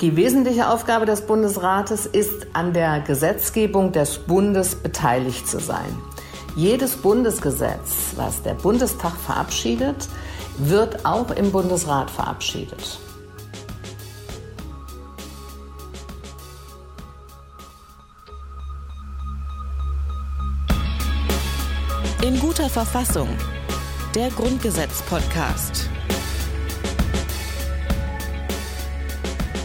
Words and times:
Die 0.00 0.16
wesentliche 0.16 0.70
Aufgabe 0.70 1.06
des 1.06 1.24
Bundesrates 1.24 2.04
ist, 2.06 2.48
an 2.52 2.72
der 2.72 3.00
Gesetzgebung 3.00 3.92
des 3.92 4.18
Bundes 4.18 4.74
beteiligt 4.74 5.46
zu 5.46 5.60
sein. 5.60 5.96
Jedes 6.56 6.96
Bundesgesetz, 6.96 8.12
was 8.16 8.42
der 8.42 8.54
Bundestag 8.54 9.12
verabschiedet, 9.16 10.08
wird 10.58 11.06
auch 11.06 11.30
im 11.30 11.52
Bundesrat 11.52 12.10
verabschiedet. 12.10 12.98
In 22.22 22.40
guter 22.40 22.68
Verfassung. 22.68 23.28
Der 24.16 24.30
Grundgesetz-Podcast. 24.30 25.88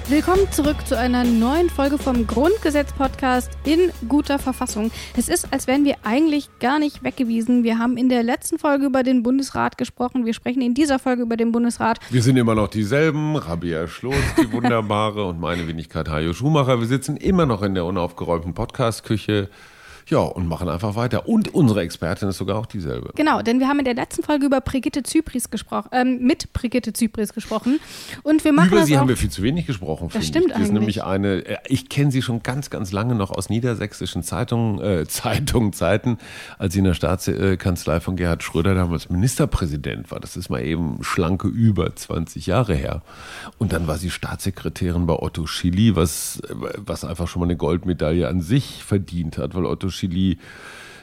Willkommen 0.10 0.52
zurück 0.52 0.88
zu 0.88 0.98
einer 0.98 1.24
neuen 1.24 1.70
Folge 1.70 2.00
vom 2.00 2.26
Grundgesetz-Podcast 2.26 3.52
in 3.64 3.92
guter 4.08 4.40
Verfassung. 4.40 4.90
Es 5.16 5.30
ist, 5.30 5.54
als 5.54 5.68
wären 5.68 5.86
wir 5.86 5.98
eigentlich 6.04 6.50
gar 6.60 6.80
nicht 6.80 7.04
weggewiesen. 7.04 7.64
Wir 7.64 7.78
haben 7.78 7.96
in 7.96 8.10
der 8.10 8.24
letzten 8.24 8.58
Folge 8.58 8.88
über 8.88 9.04
den 9.04 9.22
Bundesrat 9.22 9.78
gesprochen. 9.78 10.26
Wir 10.26 10.34
sprechen 10.34 10.64
in 10.64 10.74
dieser 10.74 10.98
Folge 10.98 11.22
über 11.22 11.38
den 11.38 11.52
Bundesrat. 11.52 12.00
Wir 12.10 12.24
sind 12.24 12.38
immer 12.38 12.56
noch 12.56 12.70
dieselben. 12.70 13.36
Rabia 13.36 13.88
Schloss, 13.88 14.16
die 14.42 14.52
Wunderbare 14.52 15.26
und 15.26 15.40
meine 15.40 15.68
Wenigkeit 15.68 16.10
Hajo 16.10 16.34
Schumacher. 16.34 16.80
Wir 16.80 16.88
sitzen 16.88 17.16
immer 17.16 17.46
noch 17.46 17.62
in 17.62 17.76
der 17.76 17.86
unaufgeräumten 17.86 18.56
Podcast-Küche. 18.56 19.48
Ja, 20.10 20.22
und 20.22 20.48
machen 20.48 20.68
einfach 20.70 20.96
weiter. 20.96 21.28
Und 21.28 21.54
unsere 21.54 21.82
Expertin 21.82 22.30
ist 22.30 22.38
sogar 22.38 22.58
auch 22.58 22.66
dieselbe. 22.66 23.12
Genau, 23.16 23.44
denn 23.44 23.60
wir 23.60 23.68
haben 23.68 23.78
in 23.78 23.86
der 23.86 23.94
letzten 23.94 24.24
Folge 24.24 24.48
über 24.48 24.60
Brigitte 24.60 25.04
Zypris 25.04 25.52
gesprochen, 25.52 25.90
ähm, 25.92 26.20
mit 26.22 26.52
Brigitte 26.52 26.94
Zypris 26.94 27.34
gesprochen. 27.34 27.80
Und 28.24 28.44
wir 28.44 28.52
machen 28.52 28.72
Über 28.72 28.86
sie 28.86 28.98
haben 28.98 29.08
wir 29.08 29.18
viel 29.18 29.30
zu 29.30 29.44
wenig 29.44 29.68
gesprochen. 29.68 30.10
Das 30.12 30.26
stimmt 30.26 30.48
ich. 30.48 30.54
Das 30.54 30.62
ist 30.64 30.72
nämlich 30.72 31.04
eine, 31.04 31.46
äh, 31.46 31.58
ich 31.68 31.90
kenne 31.90 32.12
sie 32.12 32.24
schon 32.24 32.42
ganz, 32.42 32.72
ganz 32.72 32.92
lange 32.92 33.14
noch 33.14 33.30
aus 33.30 33.50
niedersächsischen 33.50 34.24
Zeitungen, 34.24 34.82
äh, 34.82 35.06
Zeitungen, 35.08 35.74
Zeiten, 35.74 36.18
als 36.58 36.74
sie 36.74 36.80
in 36.80 36.86
der 36.86 36.96
Staatskanzlei 36.96 38.00
von 38.00 38.16
Gerhard 38.16 38.42
Schröder 38.42 38.74
damals 38.74 39.10
Ministerpräsident 39.10 40.10
war. 40.10 40.20
Das 40.20 40.36
ist 40.36 40.50
mal 40.50 40.64
eben 40.64 41.04
schlanke 41.04 41.48
über 41.48 41.96
20 41.96 42.48
Jahre 42.48 42.74
her. 42.74 43.04
Und 43.60 43.74
dann 43.74 43.86
war 43.86 44.00
sie 44.00 44.10
Staatssekretärin 44.10 45.06
bei 45.06 45.14
Otto 45.14 45.46
Schily, 45.46 45.96
was, 45.96 46.40
äh, 46.50 46.56
was 46.78 47.06
einfach 47.06 47.28
schon 47.28 47.42
mal 47.42 47.46
eine 47.46 47.58
Goldmedaille 47.58 48.28
an 48.28 48.42
sich 48.42 48.84
verdient 48.84 49.38
hat, 49.38 49.54
weil 49.54 49.66
Otto 49.66 49.90
Schily 50.00 50.38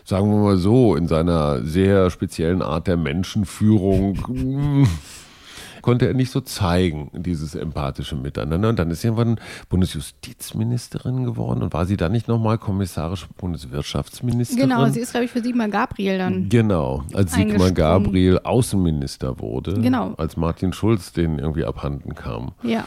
sagen 0.05 0.31
wir 0.31 0.37
mal 0.41 0.57
so, 0.57 0.95
in 0.97 1.09
seiner 1.09 1.63
sehr 1.65 2.11
speziellen 2.11 2.63
Art 2.63 2.87
der 2.87 2.97
Menschenführung 2.97 4.17
mh, 4.29 4.89
konnte 5.83 6.07
er 6.07 6.15
nicht 6.15 6.31
so 6.31 6.41
zeigen, 6.41 7.11
dieses 7.13 7.55
empathische 7.57 8.15
Miteinander. 8.17 8.69
Und 8.69 8.79
dann 8.79 8.91
ist 8.91 9.01
sie 9.01 9.09
irgendwann 9.09 9.41
Bundesjustizministerin 9.69 11.25
geworden 11.25 11.63
und 11.63 11.73
war 11.73 11.87
sie 11.87 11.97
dann 11.97 12.13
nicht 12.13 12.29
nochmal 12.29 12.59
kommissarische 12.59 13.27
Bundeswirtschaftsministerin? 13.37 14.69
Genau, 14.69 14.89
sie 14.89 15.01
ist, 15.01 15.11
glaube 15.13 15.25
ich, 15.27 15.31
für 15.31 15.43
Sigmar 15.43 15.69
Gabriel 15.69 16.19
dann. 16.19 16.49
Genau, 16.49 17.03
als 17.15 17.33
Sigmar. 17.35 17.71
Gabriel 17.73 18.39
Außenminister 18.43 19.39
wurde, 19.41 19.75
Genau. 19.81 20.15
als 20.19 20.37
Martin 20.37 20.73
Schulz 20.73 21.13
den 21.13 21.39
irgendwie 21.39 21.65
abhanden 21.65 22.15
kam. 22.15 22.53
Ja, 22.63 22.85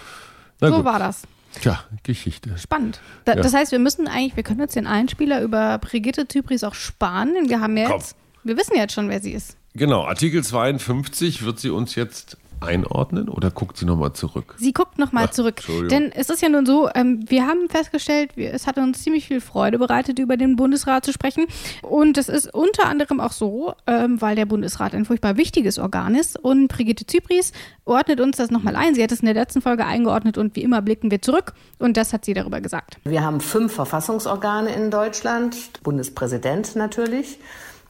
Na 0.62 0.70
so 0.70 0.76
gut. 0.78 0.86
war 0.86 1.00
das. 1.00 1.24
Tja, 1.62 1.84
Geschichte. 2.04 2.58
Spannend. 2.58 3.00
Da, 3.26 3.34
Ja. 3.36 3.42
Das 3.42 3.54
heißt, 3.54 3.72
wir 3.72 3.80
müssen 3.80 4.08
eigentlich, 4.08 4.36
wir 4.36 4.44
können 4.44 4.62
uns 4.62 4.74
den 4.74 4.88
Einspieler 4.88 5.42
über 5.42 5.78
Brigitte 5.80 6.28
Zypris 6.28 6.64
auch 6.64 6.74
sparen, 6.76 7.34
denn 7.34 7.50
wir 7.50 7.60
haben 7.60 7.76
ja 7.78 7.88
Komm. 7.88 7.98
jetzt, 8.00 8.16
wir 8.44 8.58
wissen 8.58 8.76
jetzt 8.76 8.94
schon, 8.94 9.10
wer 9.10 9.20
sie 9.20 9.32
ist. 9.32 9.58
Genau, 9.74 10.04
Artikel 10.06 10.44
52 10.44 11.44
wird 11.44 11.60
sie 11.60 11.70
uns 11.70 11.96
jetzt 11.96 12.38
einordnen 12.62 13.30
oder 13.30 13.52
guckt 13.52 13.78
sie 13.78 13.86
nochmal 13.86 14.14
zurück? 14.14 14.56
Sie 14.58 14.74
guckt 14.74 14.98
nochmal 14.98 15.32
zurück. 15.32 15.62
Denn 15.90 16.12
es 16.12 16.30
ist 16.30 16.42
ja 16.42 16.50
nun 16.50 16.66
so, 16.66 16.90
ähm, 16.94 17.24
wir 17.28 17.46
haben 17.46 17.70
festgestellt, 17.70 18.36
wir, 18.36 18.54
es 18.54 18.68
hat 18.68 18.78
uns 18.78 19.04
ziemlich 19.04 19.28
viel 19.28 19.42
Freude 19.42 19.80
bereitet, 19.80 20.20
über 20.20 20.38
den 20.38 20.56
Bundesrat 20.56 21.06
zu 21.06 21.14
sprechen. 21.14 21.46
Und 21.82 22.18
es 22.18 22.30
ist 22.30 22.54
unter 22.54 22.86
anderem 22.88 23.20
auch 23.20 23.32
so, 23.32 23.74
ähm, 23.88 24.22
weil 24.22 24.36
der 24.36 24.46
Bundesrat 24.46 24.94
ein 24.94 25.06
furchtbar 25.06 25.38
wichtiges 25.38 25.80
Organ 25.80 26.16
ist. 26.16 26.38
Und 26.38 26.68
Brigitte 26.68 27.06
Zypris 27.06 27.52
ordnet 27.86 28.22
uns 28.22 28.38
das 28.38 28.52
nochmal 28.52 28.76
ein. 28.76 28.96
Sie 28.96 29.04
hat 29.04 29.12
es 29.12 29.20
in 29.20 29.26
der 29.26 29.36
letzten 29.36 29.62
Folge 29.62 29.86
eingeordnet 29.86 30.38
und 30.38 30.56
wie 30.56 30.64
immer 30.64 30.82
blicken 30.82 31.12
wir 31.12 31.22
zurück. 31.22 31.54
Und 31.78 31.98
das 31.98 32.14
hat 32.14 32.26
sie 32.26 32.34
darüber 32.34 32.62
gesagt. 32.62 32.98
Wir 33.04 33.24
haben 33.24 33.42
fünf 33.42 33.74
Verfassungsorgane 33.74 34.74
in 34.74 34.92
Deutschland. 34.92 35.56
Bundespräsident 35.84 36.76
natürlich, 36.76 37.40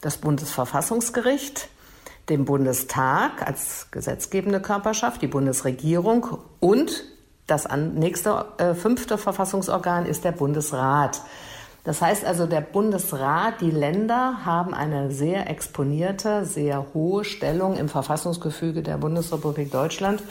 das 0.00 0.18
Bundesverfassungsgericht, 0.18 1.68
den 2.30 2.44
Bundestag 2.44 3.46
als 3.46 3.88
gesetzgebende 3.90 4.60
Körperschaft, 4.60 5.20
die 5.20 5.26
Bundesregierung 5.26 6.38
und 6.60 7.04
das 7.46 7.68
nächste 7.76 8.44
äh, 8.58 8.74
fünfte 8.74 9.18
Verfassungsorgan 9.18 10.06
ist 10.06 10.24
der 10.24 10.32
Bundesrat. 10.32 11.20
Das 11.82 12.00
heißt 12.00 12.24
also, 12.24 12.46
der 12.46 12.60
Bundesrat, 12.60 13.60
die 13.60 13.70
Länder 13.70 14.44
haben 14.44 14.74
eine 14.74 15.10
sehr 15.10 15.50
exponierte, 15.50 16.44
sehr 16.44 16.86
hohe 16.94 17.24
Stellung 17.24 17.76
im 17.76 17.88
Verfassungsgefüge 17.88 18.82
der 18.82 18.98
Bundesrepublik 18.98 19.72
Deutschland. 19.72 20.22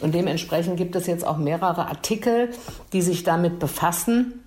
Und 0.00 0.14
dementsprechend 0.14 0.76
gibt 0.76 0.96
es 0.96 1.06
jetzt 1.06 1.26
auch 1.26 1.36
mehrere 1.36 1.86
Artikel, 1.86 2.50
die 2.92 3.02
sich 3.02 3.24
damit 3.24 3.58
befassen, 3.58 4.44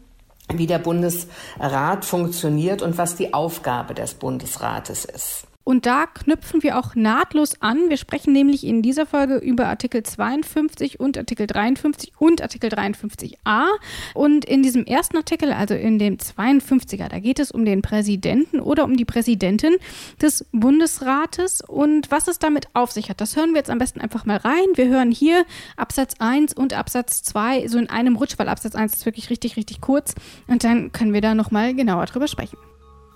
wie 0.54 0.68
der 0.68 0.80
Bundesrat 0.80 2.06
funktioniert 2.06 2.82
und 2.82 2.98
was 2.98 3.16
die 3.16 3.34
Aufgabe 3.34 3.94
des 3.94 4.14
Bundesrates 4.14 5.06
ist. 5.06 5.47
Und 5.68 5.86
da 5.86 6.06
knüpfen 6.06 6.64
wir 6.64 6.80
auch 6.80 6.96
nahtlos 6.96 7.62
an. 7.62 7.90
Wir 7.90 7.98
sprechen 7.98 8.32
nämlich 8.32 8.66
in 8.66 8.82
dieser 8.82 9.06
Folge 9.06 9.36
über 9.36 9.68
Artikel 9.68 10.02
52 10.02 11.02
und 11.02 11.18
Artikel 11.18 11.46
53 11.46 12.14
und 12.18 12.42
Artikel 12.42 12.70
53a. 12.70 13.66
Und 14.14 14.46
in 14.46 14.64
diesem 14.64 14.86
ersten 14.86 15.18
Artikel, 15.18 15.52
also 15.52 15.74
in 15.74 16.00
dem 16.00 16.16
52er, 16.16 17.10
da 17.10 17.20
geht 17.20 17.40
es 17.40 17.52
um 17.52 17.66
den 17.66 17.82
Präsidenten 17.82 18.62
oder 18.62 18.86
um 18.86 18.96
die 18.96 19.04
Präsidentin 19.04 19.76
des 20.22 20.46
Bundesrates 20.54 21.60
und 21.60 22.12
was 22.12 22.30
es 22.30 22.40
damit 22.40 22.70
auf 22.74 22.94
sich 22.94 23.10
hat. 23.10 23.20
Das 23.20 23.36
hören 23.36 23.50
wir 23.50 23.58
jetzt 23.58 23.70
am 23.70 23.78
besten 23.78 24.00
einfach 24.00 24.26
mal 24.26 24.38
rein. 24.38 24.68
Wir 24.76 24.88
hören 24.88 25.12
hier 25.12 25.44
Absatz 25.76 26.14
1 26.20 26.54
und 26.54 26.74
Absatz 26.76 27.24
2 27.24 27.68
so 27.68 27.78
in 27.78 27.90
einem 27.90 28.16
Rutsch, 28.16 28.36
weil 28.38 28.48
Absatz 28.48 28.74
1 28.74 28.94
ist 28.94 29.06
wirklich 29.06 29.30
richtig, 29.30 29.58
richtig 29.58 29.82
kurz. 29.82 30.16
Und 30.48 30.64
dann 30.64 30.94
können 30.94 31.12
wir 31.12 31.20
da 31.20 31.36
nochmal 31.36 31.76
genauer 31.76 32.06
drüber 32.06 32.30
sprechen. 32.30 32.58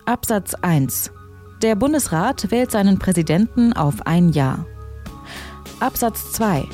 Absatz 0.05 0.53
1. 0.55 1.11
Der 1.61 1.75
Bundesrat 1.75 2.49
wählt 2.49 2.71
seinen 2.71 2.97
Präsidenten 2.97 3.73
auf 3.73 4.07
ein 4.07 4.29
Jahr. 4.31 4.65
Absatz 5.79 6.31
2. 6.31 6.67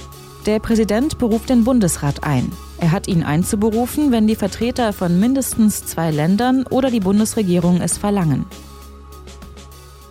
Der 0.45 0.59
Präsident 0.59 1.17
beruft 1.17 1.49
den 1.49 1.65
Bundesrat 1.65 2.23
ein. 2.23 2.49
Er 2.77 2.93
hat 2.93 3.09
ihn 3.09 3.21
einzuberufen, 3.21 4.13
wenn 4.13 4.27
die 4.27 4.37
Vertreter 4.37 4.93
von 4.93 5.19
mindestens 5.19 5.85
zwei 5.85 6.09
Ländern 6.09 6.65
oder 6.67 6.89
die 6.89 7.01
Bundesregierung 7.01 7.81
es 7.81 7.97
verlangen. 7.97 8.45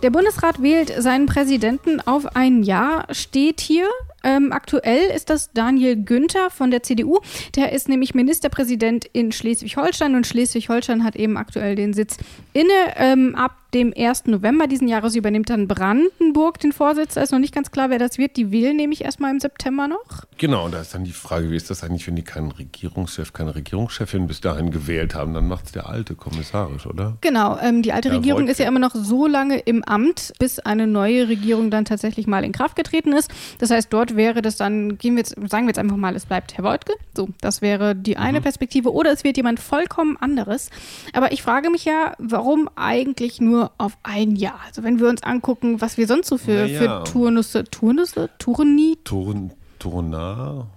Der 0.03 0.11
Bundesrat 0.11 0.61
wählt 0.61 0.93
seinen 1.01 1.25
Präsidenten 1.25 1.99
auf 2.01 2.35
ein 2.35 2.61
Jahr, 2.61 3.07
steht 3.09 3.61
hier. 3.61 3.87
Ähm, 4.23 4.51
aktuell 4.51 5.09
ist 5.15 5.31
das 5.31 5.53
Daniel 5.53 5.95
Günther 5.95 6.51
von 6.51 6.69
der 6.69 6.83
CDU. 6.83 7.19
Der 7.55 7.71
ist 7.71 7.89
nämlich 7.89 8.13
Ministerpräsident 8.13 9.05
in 9.11 9.31
Schleswig-Holstein 9.31 10.13
und 10.13 10.27
Schleswig-Holstein 10.27 11.03
hat 11.03 11.15
eben 11.15 11.35
aktuell 11.35 11.75
den 11.75 11.93
Sitz 11.93 12.17
inne. 12.53 12.93
Ähm, 12.97 13.33
ab 13.33 13.55
dem 13.77 13.93
1. 13.95 14.25
November 14.25 14.67
diesen 14.67 14.87
Jahres 14.87 15.15
übernimmt 15.15 15.49
dann 15.49 15.67
Brandenburg 15.67 16.59
den 16.59 16.71
Vorsitz. 16.73 17.13
Da 17.13 17.21
ist 17.21 17.31
noch 17.31 17.39
nicht 17.39 17.53
ganz 17.53 17.71
klar, 17.71 17.89
wer 17.89 17.99
das 17.99 18.17
wird. 18.17 18.35
Die 18.37 18.51
wählen 18.51 18.75
nämlich 18.75 19.03
erstmal 19.03 19.31
im 19.31 19.39
September 19.39 19.87
noch. 19.87 20.25
Genau, 20.37 20.65
und 20.65 20.73
da 20.73 20.81
ist 20.81 20.93
dann 20.93 21.03
die 21.03 21.11
Frage, 21.11 21.49
wie 21.51 21.55
ist 21.55 21.69
das 21.69 21.83
eigentlich, 21.83 22.05
wenn 22.07 22.15
die 22.15 22.23
keinen 22.23 22.51
Regierungschef, 22.51 23.33
keine 23.33 23.55
Regierungschefin 23.55 24.27
bis 24.27 24.41
dahin 24.41 24.71
gewählt 24.71 25.15
haben? 25.15 25.33
Dann 25.33 25.47
macht 25.47 25.65
es 25.67 25.71
der 25.71 25.87
alte 25.87 26.15
kommissarisch, 26.15 26.85
oder? 26.85 27.17
Genau, 27.21 27.57
ähm, 27.61 27.81
die 27.81 27.93
alte 27.93 28.09
Ja, 28.09 28.15
Regierung 28.15 28.41
wollte- 28.41 28.51
ist 28.51 28.59
ja 28.59 28.67
immer 28.67 28.79
noch 28.79 28.95
so 28.95 29.27
lange 29.27 29.59
im 29.59 29.83
Amt, 29.83 30.33
bis 30.39 30.59
eine 30.59 30.87
neue 30.87 31.27
Regierung 31.27 31.69
dann 31.71 31.85
tatsächlich 31.85 32.27
mal 32.27 32.43
in 32.43 32.51
Kraft 32.51 32.75
getreten 32.75 33.13
ist. 33.13 33.31
Das 33.59 33.69
heißt, 33.71 33.91
dort 33.93 34.15
wäre 34.15 34.41
das 34.41 34.57
dann, 34.57 34.97
gehen 34.97 35.15
wir 35.15 35.19
jetzt, 35.19 35.35
sagen 35.49 35.65
wir 35.65 35.69
jetzt 35.69 35.79
einfach 35.79 35.97
mal, 35.97 36.15
es 36.15 36.25
bleibt 36.25 36.57
Herr 36.57 36.63
Woidke. 36.63 36.93
So, 37.15 37.29
das 37.41 37.61
wäre 37.61 37.95
die 37.95 38.17
eine 38.17 38.41
Perspektive. 38.41 38.91
Oder 38.93 39.11
es 39.11 39.23
wird 39.23 39.37
jemand 39.37 39.59
vollkommen 39.59 40.17
anderes. 40.17 40.69
Aber 41.13 41.31
ich 41.31 41.41
frage 41.43 41.69
mich 41.69 41.85
ja, 41.85 42.13
warum 42.17 42.69
eigentlich 42.75 43.39
nur 43.41 43.66
auf 43.77 43.97
ein 44.03 44.35
Jahr? 44.35 44.59
Also 44.65 44.83
wenn 44.83 44.99
wir 44.99 45.07
uns 45.09 45.23
angucken, 45.23 45.81
was 45.81 45.97
wir 45.97 46.07
sonst 46.07 46.27
so 46.27 46.37
für, 46.37 46.67
Naja. 46.67 47.03
für 47.05 47.11
Turnusse, 47.11 47.63
Turnusse, 47.65 48.29
Turni, 48.39 48.97
Turn, 49.03 49.51
Turnar? 49.79 50.67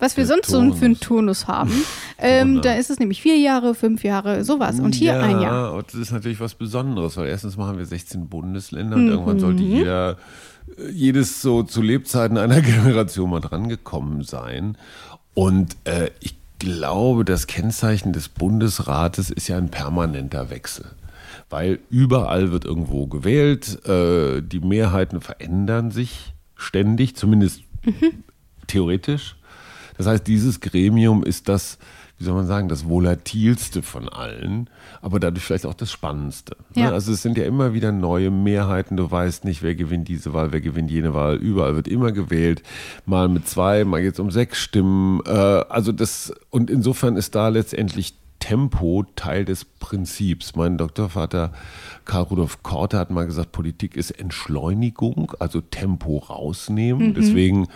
was 0.00 0.16
wir 0.16 0.26
sonst 0.26 0.46
so 0.48 0.58
für 0.74 0.84
einen 0.84 1.00
Turnus. 1.00 1.40
Turnus 1.44 1.48
haben. 1.48 1.72
ähm, 2.18 2.62
da 2.62 2.74
ist 2.74 2.88
es 2.88 3.00
nämlich 3.00 3.20
vier 3.20 3.36
Jahre, 3.36 3.74
fünf 3.74 4.04
Jahre, 4.04 4.44
sowas. 4.44 4.78
Und 4.78 4.94
hier 4.94 5.14
ja, 5.14 5.20
ein 5.20 5.40
Jahr. 5.40 5.74
und 5.74 5.88
das 5.88 5.94
ist 5.94 6.12
natürlich 6.12 6.38
was 6.38 6.54
Besonderes, 6.54 7.16
weil 7.16 7.26
erstens 7.26 7.56
machen 7.56 7.78
wir 7.78 7.84
16 7.84 8.28
Bundesländer 8.28 8.94
und 8.96 9.08
irgendwann 9.08 9.40
sollte 9.40 9.60
Mhm. 9.62 9.68
jeder, 9.68 10.16
äh, 10.78 10.90
jedes 10.92 11.42
so 11.42 11.64
zu 11.64 11.82
Lebzeiten 11.82 12.38
einer 12.38 12.60
Generation 12.62 13.28
mal 13.30 13.40
drangekommen 13.40 14.22
sein. 14.22 14.78
Und 15.34 15.76
äh, 15.82 16.10
ich 16.20 16.36
glaube, 16.60 17.24
das 17.24 17.48
Kennzeichen 17.48 18.12
des 18.12 18.28
Bundesrates 18.28 19.30
ist 19.30 19.48
ja 19.48 19.56
ein 19.58 19.70
permanenter 19.70 20.50
Wechsel. 20.50 20.86
Weil 21.50 21.78
überall 21.88 22.52
wird 22.52 22.64
irgendwo 22.64 23.06
gewählt, 23.06 23.86
äh, 23.86 24.42
die 24.42 24.60
Mehrheiten 24.60 25.20
verändern 25.20 25.90
sich 25.90 26.34
ständig, 26.54 27.16
zumindest 27.16 27.62
theoretisch. 28.66 29.36
Das 29.96 30.06
heißt, 30.06 30.26
dieses 30.26 30.60
Gremium 30.60 31.24
ist 31.24 31.48
das, 31.48 31.78
wie 32.18 32.24
soll 32.24 32.34
man 32.34 32.46
sagen, 32.46 32.68
das 32.68 32.88
volatilste 32.88 33.82
von 33.82 34.08
allen, 34.08 34.68
aber 35.00 35.18
dadurch 35.20 35.44
vielleicht 35.44 35.66
auch 35.66 35.74
das 35.74 35.90
Spannendste. 35.90 36.56
Ne? 36.74 36.82
Ja. 36.82 36.92
Also 36.92 37.12
es 37.12 37.22
sind 37.22 37.36
ja 37.38 37.44
immer 37.44 37.74
wieder 37.74 37.92
neue 37.92 38.30
Mehrheiten. 38.30 38.96
Du 38.96 39.10
weißt 39.10 39.44
nicht, 39.44 39.62
wer 39.62 39.74
gewinnt 39.74 40.08
diese 40.08 40.32
Wahl, 40.32 40.52
wer 40.52 40.60
gewinnt 40.60 40.90
jene 40.90 41.14
Wahl. 41.14 41.36
Überall 41.36 41.74
wird 41.74 41.88
immer 41.88 42.12
gewählt. 42.12 42.62
Mal 43.06 43.28
mit 43.28 43.48
zwei, 43.48 43.84
mal 43.84 44.00
jetzt 44.00 44.20
um 44.20 44.30
sechs 44.30 44.58
Stimmen. 44.58 45.20
Äh, 45.26 45.30
also 45.30 45.92
das, 45.92 46.32
und 46.50 46.70
insofern 46.70 47.16
ist 47.16 47.34
da 47.34 47.48
letztendlich 47.48 48.14
Tempo 48.38 49.04
Teil 49.16 49.44
des 49.44 49.64
Prinzips. 49.64 50.56
Mein 50.56 50.78
Doktorvater 50.78 51.52
Karl 52.04 52.24
Rudolf 52.24 52.62
Korte 52.62 52.98
hat 52.98 53.10
mal 53.10 53.26
gesagt, 53.26 53.52
Politik 53.52 53.96
ist 53.96 54.10
Entschleunigung, 54.10 55.32
also 55.38 55.60
Tempo 55.60 56.18
rausnehmen. 56.18 57.14
Deswegen 57.14 57.68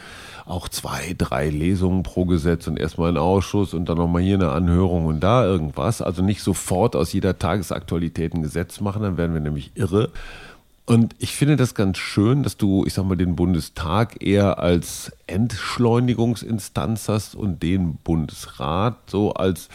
auch 0.47 0.69
zwei, 0.69 1.14
drei 1.17 1.49
Lesungen 1.50 2.03
pro 2.03 2.25
Gesetz 2.25 2.67
und 2.67 2.79
erstmal 2.79 3.11
ein 3.11 3.19
Ausschuss 3.19 3.75
und 3.75 3.88
dann 3.88 3.99
nochmal 3.99 4.23
hier 4.23 4.37
eine 4.37 4.50
Anhörung 4.50 5.06
und 5.06 5.20
da 5.20 5.44
irgendwas. 5.44 6.03
Also 6.03 6.23
nicht 6.23 6.43
sofort 6.43 6.97
aus 6.97 7.12
jeder 7.12 7.38
Tagesaktualität 7.38 8.35
ein 8.35 8.43
Gesetz 8.43 8.81
machen, 8.81 9.03
dann 9.03 9.17
werden 9.17 9.35
wir 9.35 9.41
nämlich 9.41 9.73
irre. 9.75 10.11
Und 10.84 11.14
ich 11.19 11.37
finde 11.37 11.56
das 11.56 11.76
ganz 11.76 11.99
schön, 11.99 12.43
dass 12.43 12.56
du, 12.56 12.84
ich 12.84 12.94
sag 12.94 13.05
mal, 13.05 13.17
den 13.17 13.37
Bundestag 13.37 14.20
eher 14.20 14.58
als 14.58 15.12
Entschleunigungsinstanz 15.29 17.08
hast 17.08 17.37
und 17.37 17.62
den 17.62 17.99
Bundesrat 18.02 18.96
so 19.06 19.32
als 19.32 19.69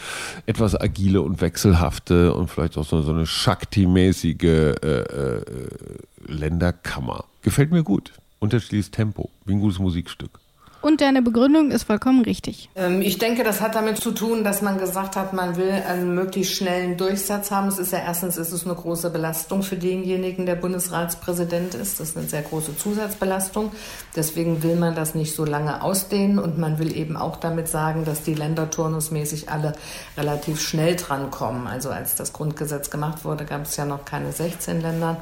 etwas 0.44 0.78
agile 0.78 1.22
und 1.22 1.40
wechselhafte 1.40 2.34
und 2.34 2.50
vielleicht 2.50 2.76
auch 2.76 2.84
so, 2.84 3.00
so 3.00 3.12
eine 3.12 3.26
Shakti-mäßige 3.26 4.44
äh, 4.44 4.74
äh, 4.74 5.44
Länderkammer. 6.26 7.24
Gefällt 7.40 7.70
mir 7.70 7.82
gut. 7.82 8.12
Unterschiedliches 8.38 8.90
Tempo, 8.90 9.30
wie 9.46 9.54
ein 9.54 9.60
gutes 9.60 9.78
Musikstück. 9.78 10.38
Und 10.80 11.00
deine 11.00 11.22
Begründung 11.22 11.72
ist 11.72 11.84
vollkommen 11.84 12.22
richtig. 12.22 12.70
Ähm, 12.76 13.02
Ich 13.02 13.18
denke, 13.18 13.42
das 13.42 13.60
hat 13.60 13.74
damit 13.74 13.98
zu 13.98 14.12
tun, 14.12 14.44
dass 14.44 14.62
man 14.62 14.78
gesagt 14.78 15.16
hat, 15.16 15.32
man 15.32 15.56
will 15.56 15.70
einen 15.70 16.14
möglichst 16.14 16.54
schnellen 16.54 16.96
Durchsatz 16.96 17.50
haben. 17.50 17.66
Es 17.68 17.78
ist 17.78 17.92
ja 17.92 17.98
erstens 17.98 18.36
ist 18.36 18.52
es 18.52 18.64
eine 18.64 18.76
große 18.76 19.10
Belastung 19.10 19.64
für 19.64 19.76
denjenigen, 19.76 20.46
der 20.46 20.54
Bundesratspräsident 20.54 21.74
ist. 21.74 21.98
Das 21.98 22.10
ist 22.10 22.16
eine 22.16 22.28
sehr 22.28 22.42
große 22.42 22.76
Zusatzbelastung. 22.76 23.72
Deswegen 24.14 24.62
will 24.62 24.76
man 24.76 24.94
das 24.94 25.16
nicht 25.16 25.34
so 25.34 25.44
lange 25.44 25.82
ausdehnen 25.82 26.38
und 26.38 26.58
man 26.58 26.78
will 26.78 26.96
eben 26.96 27.16
auch 27.16 27.36
damit 27.36 27.66
sagen, 27.66 28.04
dass 28.04 28.22
die 28.22 28.34
Länder 28.34 28.70
turnusmäßig 28.70 29.50
alle 29.50 29.72
relativ 30.16 30.60
schnell 30.60 30.94
drankommen. 30.94 31.66
Also 31.66 31.90
als 31.90 32.14
das 32.14 32.32
Grundgesetz 32.32 32.88
gemacht 32.90 33.24
wurde, 33.24 33.44
gab 33.44 33.62
es 33.62 33.76
ja 33.76 33.84
noch 33.84 34.04
keine 34.04 34.30
16 34.30 34.80
Länder 34.80 35.16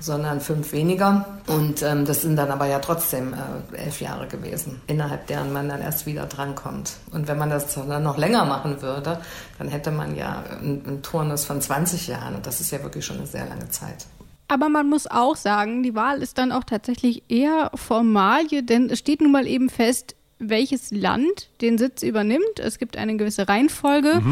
sondern 0.00 0.40
fünf 0.40 0.72
weniger. 0.72 1.38
Und 1.46 1.82
ähm, 1.82 2.04
das 2.04 2.22
sind 2.22 2.36
dann 2.36 2.50
aber 2.50 2.66
ja 2.66 2.78
trotzdem 2.78 3.34
äh, 3.34 3.76
elf 3.76 4.00
Jahre 4.00 4.26
gewesen, 4.26 4.80
innerhalb 4.86 5.26
deren 5.26 5.52
man 5.52 5.68
dann 5.68 5.80
erst 5.80 6.06
wieder 6.06 6.26
drankommt. 6.26 6.96
Und 7.12 7.28
wenn 7.28 7.38
man 7.38 7.50
das 7.50 7.74
dann 7.74 8.02
noch 8.02 8.18
länger 8.18 8.44
machen 8.44 8.82
würde, 8.82 9.20
dann 9.58 9.68
hätte 9.68 9.90
man 9.90 10.16
ja 10.16 10.42
einen, 10.60 10.84
einen 10.86 11.02
Turnus 11.02 11.44
von 11.44 11.60
20 11.60 12.08
Jahren. 12.08 12.34
Und 12.34 12.46
das 12.46 12.60
ist 12.60 12.70
ja 12.70 12.82
wirklich 12.82 13.04
schon 13.04 13.18
eine 13.18 13.26
sehr 13.26 13.46
lange 13.46 13.68
Zeit. 13.70 14.06
Aber 14.48 14.68
man 14.68 14.88
muss 14.88 15.06
auch 15.06 15.36
sagen, 15.36 15.82
die 15.82 15.94
Wahl 15.94 16.22
ist 16.22 16.38
dann 16.38 16.52
auch 16.52 16.64
tatsächlich 16.64 17.24
eher 17.28 17.70
Formalie, 17.74 18.62
denn 18.62 18.90
es 18.90 19.00
steht 19.00 19.20
nun 19.20 19.32
mal 19.32 19.46
eben 19.46 19.68
fest, 19.68 20.14
welches 20.38 20.90
Land 20.90 21.48
den 21.60 21.78
Sitz 21.78 22.02
übernimmt. 22.02 22.58
Es 22.58 22.78
gibt 22.78 22.96
eine 22.96 23.16
gewisse 23.16 23.48
Reihenfolge 23.48 24.22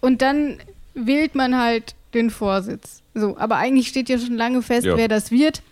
und 0.00 0.22
dann 0.22 0.58
wählt 0.94 1.34
man 1.34 1.58
halt 1.58 1.94
den 2.14 2.30
Vorsitz. 2.30 3.02
So, 3.14 3.36
aber 3.36 3.56
eigentlich 3.56 3.88
steht 3.88 4.08
ja 4.08 4.18
schon 4.18 4.36
lange 4.36 4.62
fest, 4.62 4.86
Ja. 4.86 4.96
wer 4.96 5.08
das 5.08 5.30
wird. 5.30 5.62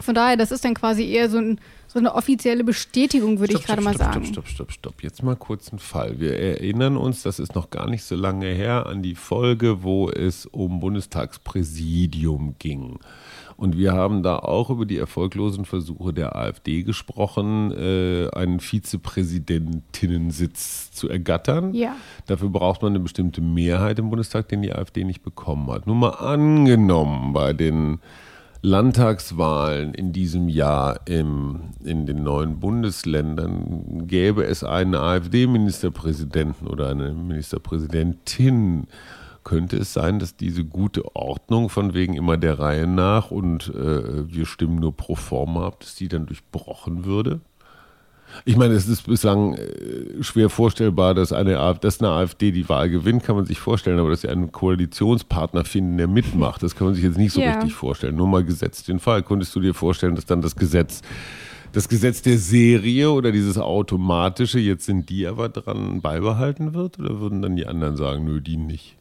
Von 0.00 0.14
daher, 0.14 0.36
das 0.36 0.50
ist 0.50 0.64
dann 0.64 0.74
quasi 0.74 1.04
eher 1.08 1.28
so, 1.28 1.38
ein, 1.38 1.60
so 1.86 1.98
eine 1.98 2.14
offizielle 2.14 2.64
Bestätigung, 2.64 3.38
würde 3.38 3.54
ich 3.54 3.62
gerade 3.62 3.82
mal 3.82 3.94
stopp, 3.94 4.06
sagen. 4.12 4.24
Stopp, 4.24 4.46
stopp, 4.48 4.48
stopp, 4.48 4.72
stopp. 4.72 5.02
Jetzt 5.02 5.22
mal 5.22 5.36
kurz 5.36 5.68
einen 5.70 5.78
Fall. 5.78 6.18
Wir 6.18 6.36
erinnern 6.38 6.96
uns, 6.96 7.22
das 7.22 7.38
ist 7.38 7.54
noch 7.54 7.70
gar 7.70 7.88
nicht 7.88 8.02
so 8.02 8.16
lange 8.16 8.46
her, 8.46 8.86
an 8.86 9.02
die 9.02 9.14
Folge, 9.14 9.82
wo 9.82 10.08
es 10.08 10.46
um 10.46 10.80
Bundestagspräsidium 10.80 12.54
ging. 12.58 12.98
Und 13.62 13.78
wir 13.78 13.92
haben 13.92 14.24
da 14.24 14.40
auch 14.40 14.70
über 14.70 14.86
die 14.86 14.98
erfolglosen 14.98 15.64
Versuche 15.64 16.12
der 16.12 16.34
AfD 16.34 16.82
gesprochen, 16.82 17.70
äh, 17.70 18.26
einen 18.34 18.58
Vizepräsidentinnensitz 18.58 20.90
zu 20.90 21.08
ergattern. 21.08 21.72
Ja. 21.72 21.94
Dafür 22.26 22.48
braucht 22.48 22.82
man 22.82 22.90
eine 22.90 22.98
bestimmte 22.98 23.40
Mehrheit 23.40 24.00
im 24.00 24.10
Bundestag, 24.10 24.48
den 24.48 24.62
die 24.62 24.72
AfD 24.72 25.04
nicht 25.04 25.22
bekommen 25.22 25.70
hat. 25.70 25.86
Nur 25.86 25.94
mal 25.94 26.10
angenommen, 26.10 27.32
bei 27.32 27.52
den 27.52 28.00
Landtagswahlen 28.62 29.94
in 29.94 30.12
diesem 30.12 30.48
Jahr 30.48 30.98
im, 31.04 31.60
in 31.84 32.04
den 32.04 32.24
neuen 32.24 32.58
Bundesländern 32.58 34.08
gäbe 34.08 34.44
es 34.44 34.64
einen 34.64 34.96
AfD-Ministerpräsidenten 34.96 36.66
oder 36.66 36.90
eine 36.90 37.12
Ministerpräsidentin. 37.12 38.88
Könnte 39.44 39.76
es 39.76 39.92
sein, 39.92 40.18
dass 40.18 40.36
diese 40.36 40.64
gute 40.64 41.16
Ordnung 41.16 41.68
von 41.68 41.94
wegen 41.94 42.14
immer 42.14 42.36
der 42.36 42.58
Reihe 42.58 42.86
nach 42.86 43.30
und 43.30 43.68
äh, 43.74 44.32
wir 44.32 44.46
stimmen 44.46 44.76
nur 44.76 44.96
pro 44.96 45.14
forma 45.16 45.66
ab, 45.66 45.80
dass 45.80 45.94
die 45.94 46.08
dann 46.08 46.26
durchbrochen 46.26 47.04
würde? 47.04 47.40
Ich 48.44 48.56
meine, 48.56 48.74
es 48.74 48.88
ist 48.88 49.06
bislang 49.06 49.54
äh, 49.54 50.22
schwer 50.22 50.48
vorstellbar, 50.48 51.14
dass 51.14 51.32
eine, 51.32 51.58
AfD, 51.58 51.86
dass 51.86 52.00
eine 52.00 52.10
AfD 52.10 52.50
die 52.50 52.68
Wahl 52.68 52.88
gewinnt, 52.88 53.24
kann 53.24 53.36
man 53.36 53.44
sich 53.44 53.58
vorstellen, 53.58 53.98
aber 53.98 54.10
dass 54.10 54.22
sie 54.22 54.28
einen 54.28 54.52
Koalitionspartner 54.52 55.64
finden, 55.64 55.98
der 55.98 56.08
mitmacht, 56.08 56.62
das 56.62 56.74
kann 56.74 56.86
man 56.86 56.94
sich 56.94 57.04
jetzt 57.04 57.18
nicht 57.18 57.32
so 57.32 57.40
Ja. 57.40 57.50
richtig 57.52 57.74
vorstellen. 57.74 58.16
Nur 58.16 58.28
mal 58.28 58.44
gesetzt 58.44 58.88
den 58.88 59.00
Fall. 59.00 59.22
Konntest 59.22 59.54
du 59.54 59.60
dir 59.60 59.74
vorstellen, 59.74 60.14
dass 60.14 60.24
dann 60.24 60.40
das 60.40 60.56
Gesetz, 60.56 61.02
das 61.72 61.88
Gesetz 61.88 62.22
der 62.22 62.38
Serie 62.38 63.10
oder 63.10 63.32
dieses 63.32 63.58
automatische, 63.58 64.58
jetzt 64.58 64.86
sind 64.86 65.10
die 65.10 65.26
aber 65.26 65.48
dran, 65.50 66.00
beibehalten 66.00 66.74
wird? 66.74 66.98
Oder 66.98 67.20
würden 67.20 67.42
dann 67.42 67.56
die 67.56 67.66
anderen 67.66 67.96
sagen, 67.96 68.24
nö, 68.24 68.40
die 68.40 68.56
nicht? 68.56 68.96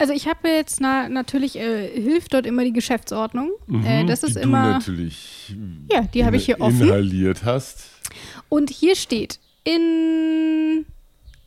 Also 0.00 0.14
ich 0.14 0.26
habe 0.26 0.48
jetzt 0.48 0.80
na, 0.80 1.08
natürlich, 1.10 1.56
äh, 1.56 1.88
hilft 1.88 2.32
dort 2.32 2.46
immer 2.46 2.64
die 2.64 2.72
Geschäftsordnung. 2.72 3.50
äh, 3.84 4.04
das 4.06 4.22
ist 4.22 4.30
Mhm. 4.34 4.38
die 4.38 4.42
immer. 4.44 4.62
du 4.62 4.72
natürlich 4.78 5.54
Ja, 5.92 6.00
die 6.02 6.24
habe 6.24 6.36
ich 6.36 6.46
hier 6.46 6.60
offen. 6.60 6.80
inhaliert 6.82 7.44
hast. 7.44 7.84
Und 8.48 8.70
hier 8.70 8.96
steht 8.96 9.38
in 9.62 10.86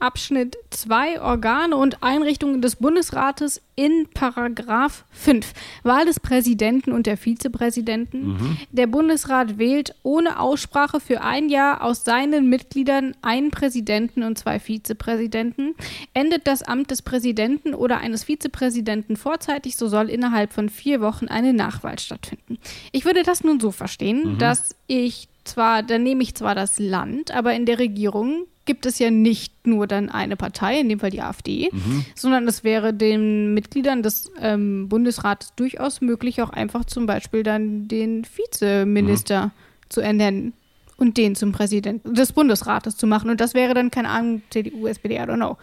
Abschnitt 0.03 0.57
2 0.71 1.21
Organe 1.21 1.77
und 1.77 2.03
Einrichtungen 2.03 2.61
des 2.61 2.75
Bundesrates 2.75 3.61
in 3.75 4.07
Paragraph 4.13 5.05
5 5.11 5.53
Wahl 5.83 6.05
des 6.05 6.19
Präsidenten 6.19 6.91
und 6.91 7.07
der 7.07 7.15
Vizepräsidenten. 7.15 8.57
Der 8.71 8.87
Bundesrat 8.87 9.57
wählt 9.57 9.95
ohne 10.03 10.41
Aussprache 10.41 10.99
für 10.99 11.21
ein 11.21 11.47
Jahr 11.47 11.81
aus 11.81 12.03
seinen 12.03 12.49
Mitgliedern 12.49 13.15
einen 13.21 13.49
Präsidenten 13.49 14.23
und 14.23 14.37
zwei 14.37 14.59
Vizepräsidenten. 14.59 15.73
Endet 16.13 16.47
das 16.47 16.63
Amt 16.63 16.91
des 16.91 17.01
Präsidenten 17.01 17.73
oder 17.73 17.99
eines 17.99 18.25
Vizepräsidenten 18.25 19.15
vorzeitig, 19.15 19.77
so 19.77 19.87
soll 19.87 20.09
innerhalb 20.09 20.51
von 20.51 20.67
vier 20.67 20.99
Wochen 20.99 21.29
eine 21.29 21.53
Nachwahl 21.53 21.97
stattfinden. 21.97 22.59
Ich 22.91 23.05
würde 23.05 23.23
das 23.23 23.45
nun 23.45 23.61
so 23.61 23.71
verstehen, 23.71 24.37
dass 24.37 24.75
ich 24.87 25.29
zwar, 25.45 25.81
dann 25.81 26.03
nehme 26.03 26.23
ich 26.23 26.35
zwar 26.35 26.55
das 26.55 26.77
Land, 26.77 27.31
aber 27.31 27.53
in 27.53 27.65
der 27.65 27.79
Regierung 27.79 28.47
gibt 28.65 28.85
es 28.85 28.97
ja 28.99 29.11
nicht 29.11 29.67
nur 29.67 29.87
dann 29.87 30.09
eine 30.09 30.35
Partei, 30.37 30.79
in 30.79 30.87
dem 30.89 30.99
Fall 30.99 31.09
die 31.09 31.21
AfD, 31.21 31.69
sondern 32.15 32.47
es 32.47 32.63
wäre 32.63 32.93
den 32.93 33.53
Mitgliedern 33.53 34.03
des 34.03 34.31
ähm, 34.39 34.87
Bundesrates 34.89 35.53
durchaus 35.55 35.99
möglich, 36.01 36.41
auch 36.41 36.49
einfach 36.49 36.85
zum 36.85 37.05
Beispiel 37.05 37.43
dann 37.43 37.87
den 37.89 38.25
Vizeminister 38.25 39.51
zu 39.89 40.01
ernennen 40.01 40.53
und 40.97 41.17
den 41.17 41.35
zum 41.35 41.51
Präsidenten 41.51 42.13
des 42.13 42.31
Bundesrates 42.33 42.95
zu 42.97 43.05
machen. 43.07 43.29
Und 43.29 43.41
das 43.41 43.53
wäre 43.53 43.73
dann, 43.73 43.91
keine 43.91 44.09
Ahnung, 44.09 44.41
CDU, 44.49 44.87
SPD, 44.87 45.15
I 45.15 45.19
don't 45.19 45.35
know. 45.35 45.57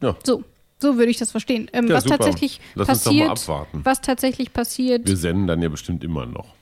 Ja. 0.00 0.16
So, 0.24 0.44
so 0.78 0.96
würde 0.96 1.10
ich 1.10 1.18
das 1.18 1.30
verstehen. 1.30 1.68
Ähm, 1.72 1.88
Ja, 1.88 1.94
was 1.96 2.04
super. 2.04 2.18
tatsächlich 2.18 2.60
Lass 2.74 2.88
uns 2.88 3.04
doch 3.04 3.12
mal 3.12 3.28
passiert, 3.28 3.50
abwarten. 3.50 3.80
was 3.84 4.00
tatsächlich 4.00 4.52
passiert, 4.52 5.06
Wir 5.08 5.16
senden 5.16 5.46
dann 5.46 5.60
ja 5.60 5.68
bestimmt 5.68 6.04
immer 6.04 6.26
noch. 6.26 6.54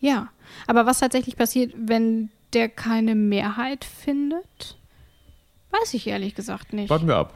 ja, 0.00 0.28
aber 0.66 0.86
was 0.86 0.98
tatsächlich 0.98 1.36
passiert, 1.36 1.72
wenn 1.76 2.30
der 2.52 2.68
keine 2.68 3.14
Mehrheit 3.14 3.84
findet, 3.84 4.78
weiß 5.70 5.94
ich 5.94 6.06
ehrlich 6.06 6.34
gesagt 6.34 6.72
nicht. 6.72 6.90
Warten 6.90 7.06
wir 7.06 7.16
ab. 7.16 7.34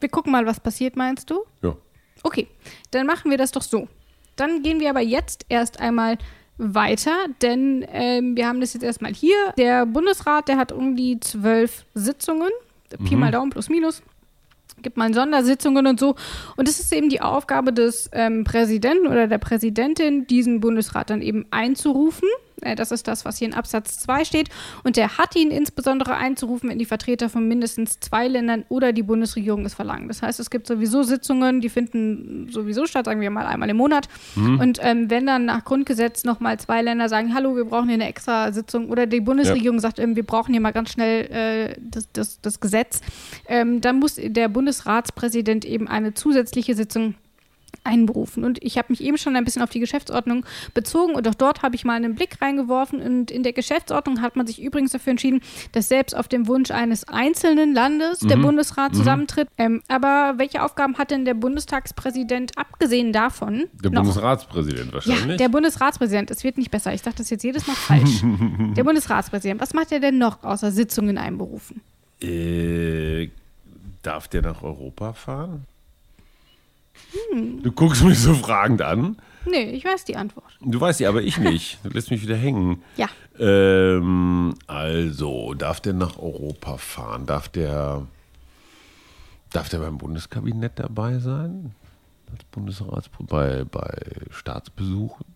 Wir 0.00 0.08
gucken 0.08 0.32
mal, 0.32 0.46
was 0.46 0.60
passiert, 0.60 0.96
meinst 0.96 1.30
du? 1.30 1.44
Ja. 1.62 1.76
Okay, 2.22 2.48
dann 2.90 3.06
machen 3.06 3.30
wir 3.30 3.38
das 3.38 3.52
doch 3.52 3.62
so. 3.62 3.88
Dann 4.36 4.62
gehen 4.62 4.80
wir 4.80 4.90
aber 4.90 5.00
jetzt 5.00 5.46
erst 5.48 5.80
einmal 5.80 6.18
weiter, 6.56 7.26
denn 7.42 7.84
ähm, 7.88 8.36
wir 8.36 8.46
haben 8.46 8.60
das 8.60 8.74
jetzt 8.74 8.82
erstmal 8.82 9.12
hier. 9.12 9.36
Der 9.58 9.86
Bundesrat, 9.86 10.48
der 10.48 10.56
hat 10.56 10.72
um 10.72 10.96
die 10.96 11.20
zwölf 11.20 11.84
Sitzungen, 11.94 12.50
Pi 13.04 13.16
mal 13.16 13.32
Daumen 13.32 13.50
plus 13.50 13.68
minus. 13.68 14.02
Gibt 14.82 14.96
mal 14.96 15.12
Sondersitzungen 15.14 15.86
und 15.86 15.98
so. 15.98 16.14
Und 16.56 16.68
es 16.68 16.78
ist 16.78 16.92
eben 16.92 17.08
die 17.08 17.20
Aufgabe 17.20 17.72
des 17.72 18.10
ähm, 18.12 18.44
Präsidenten 18.44 19.06
oder 19.06 19.26
der 19.26 19.38
Präsidentin, 19.38 20.26
diesen 20.26 20.60
Bundesrat 20.60 21.10
dann 21.10 21.22
eben 21.22 21.46
einzurufen. 21.50 22.28
Äh, 22.62 22.74
das 22.74 22.90
ist 22.90 23.08
das, 23.08 23.24
was 23.24 23.38
hier 23.38 23.48
in 23.48 23.54
Absatz 23.54 23.98
2 24.00 24.24
steht. 24.24 24.48
Und 24.82 24.96
der 24.96 25.18
hat 25.18 25.36
ihn 25.36 25.50
insbesondere 25.50 26.16
einzurufen, 26.16 26.70
wenn 26.70 26.78
die 26.78 26.84
Vertreter 26.84 27.28
von 27.28 27.46
mindestens 27.46 28.00
zwei 28.00 28.28
Ländern 28.28 28.64
oder 28.68 28.92
die 28.92 29.02
Bundesregierung 29.02 29.64
es 29.64 29.74
verlangen. 29.74 30.08
Das 30.08 30.22
heißt, 30.22 30.40
es 30.40 30.50
gibt 30.50 30.66
sowieso 30.66 31.02
Sitzungen, 31.02 31.60
die 31.60 31.68
finden 31.68 32.48
sowieso 32.50 32.86
statt, 32.86 33.06
sagen 33.06 33.20
wir 33.20 33.30
mal 33.30 33.46
einmal 33.46 33.70
im 33.70 33.76
Monat. 33.76 34.08
Mhm. 34.34 34.60
Und 34.60 34.78
ähm, 34.82 35.10
wenn 35.10 35.26
dann 35.26 35.44
nach 35.44 35.64
Grundgesetz 35.64 36.24
nochmal 36.24 36.58
zwei 36.58 36.82
Länder 36.82 37.08
sagen, 37.08 37.34
hallo, 37.34 37.56
wir 37.56 37.64
brauchen 37.64 37.86
hier 37.86 37.94
eine 37.94 38.08
extra 38.08 38.52
Sitzung 38.52 38.88
oder 38.88 39.06
die 39.06 39.20
Bundesregierung 39.20 39.78
ja. 39.78 39.82
sagt, 39.82 39.98
ähm, 39.98 40.16
wir 40.16 40.24
brauchen 40.24 40.52
hier 40.52 40.60
mal 40.60 40.72
ganz 40.72 40.90
schnell 40.90 41.30
äh, 41.30 41.76
das, 41.80 42.08
das, 42.12 42.40
das, 42.40 42.60
Gesetz, 42.60 43.00
ähm, 43.48 43.80
dann 43.80 43.98
muss 43.98 44.14
der 44.16 44.48
Bundesratspräsident 44.48 45.64
eben 45.64 45.88
eine 45.88 46.14
zusätzliche 46.14 46.74
Sitzung 46.74 47.14
einberufen. 47.84 48.44
Und 48.44 48.62
ich 48.62 48.78
habe 48.78 48.88
mich 48.90 49.02
eben 49.02 49.18
schon 49.18 49.36
ein 49.36 49.44
bisschen 49.44 49.62
auf 49.62 49.70
die 49.70 49.80
Geschäftsordnung 49.80 50.44
bezogen 50.72 51.14
und 51.14 51.26
auch 51.28 51.34
dort 51.34 51.62
habe 51.62 51.76
ich 51.76 51.84
mal 51.84 51.94
einen 51.94 52.14
Blick 52.14 52.40
reingeworfen. 52.40 53.00
Und 53.00 53.30
in 53.30 53.42
der 53.42 53.52
Geschäftsordnung 53.52 54.20
hat 54.20 54.36
man 54.36 54.46
sich 54.46 54.62
übrigens 54.62 54.92
dafür 54.92 55.12
entschieden, 55.12 55.40
dass 55.72 55.88
selbst 55.88 56.16
auf 56.16 56.28
dem 56.28 56.46
Wunsch 56.46 56.70
eines 56.70 57.06
einzelnen 57.08 57.74
Landes 57.74 58.22
mhm. 58.22 58.28
der 58.28 58.36
Bundesrat 58.36 58.92
mhm. 58.92 58.96
zusammentritt. 58.96 59.48
Ähm, 59.58 59.82
aber 59.88 60.34
welche 60.36 60.62
Aufgaben 60.62 60.98
hat 60.98 61.10
denn 61.10 61.24
der 61.24 61.34
Bundestagspräsident 61.34 62.56
abgesehen 62.56 63.12
davon? 63.12 63.64
Der 63.82 63.90
noch? 63.90 64.02
Bundesratspräsident 64.02 64.92
wahrscheinlich. 64.92 65.26
Ja, 65.26 65.36
der 65.36 65.48
Bundesratspräsident. 65.48 66.30
Es 66.30 66.44
wird 66.44 66.58
nicht 66.58 66.70
besser. 66.70 66.92
Ich 66.94 67.02
dachte 67.02 67.18
das 67.18 67.30
jetzt 67.30 67.44
jedes 67.44 67.66
Mal 67.66 67.74
falsch. 67.76 68.22
der 68.76 68.84
Bundesratspräsident. 68.84 69.60
Was 69.60 69.74
macht 69.74 69.92
er 69.92 70.00
denn 70.00 70.18
noch 70.18 70.42
außer 70.42 70.70
Sitzungen 70.70 71.18
einberufen? 71.18 71.80
Äh, 72.20 73.28
darf 74.02 74.28
der 74.28 74.42
nach 74.42 74.62
Europa 74.62 75.12
fahren? 75.12 75.66
Hm. 77.32 77.62
Du 77.62 77.72
guckst 77.72 78.02
mich 78.04 78.18
so 78.18 78.34
fragend 78.34 78.82
an. 78.82 79.16
Nee, 79.46 79.70
ich 79.70 79.84
weiß 79.84 80.04
die 80.04 80.16
Antwort. 80.16 80.58
Du 80.60 80.80
weißt 80.80 81.00
die, 81.00 81.06
aber 81.06 81.22
ich 81.22 81.38
nicht. 81.38 81.78
Du 81.82 81.90
lässt 81.90 82.10
mich 82.10 82.22
wieder 82.22 82.36
hängen. 82.36 82.82
Ja. 82.96 83.08
Ähm, 83.38 84.54
also, 84.66 85.54
darf 85.54 85.80
der 85.80 85.92
nach 85.92 86.18
Europa 86.18 86.78
fahren? 86.78 87.26
Darf 87.26 87.48
der, 87.48 88.06
darf 89.50 89.68
der 89.68 89.78
beim 89.78 89.98
Bundeskabinett 89.98 90.78
dabei 90.78 91.18
sein? 91.18 91.74
Als 92.32 92.44
Bundesrats 92.44 93.10
bei, 93.20 93.64
bei 93.64 93.98
Staatsbesuchen? 94.30 95.26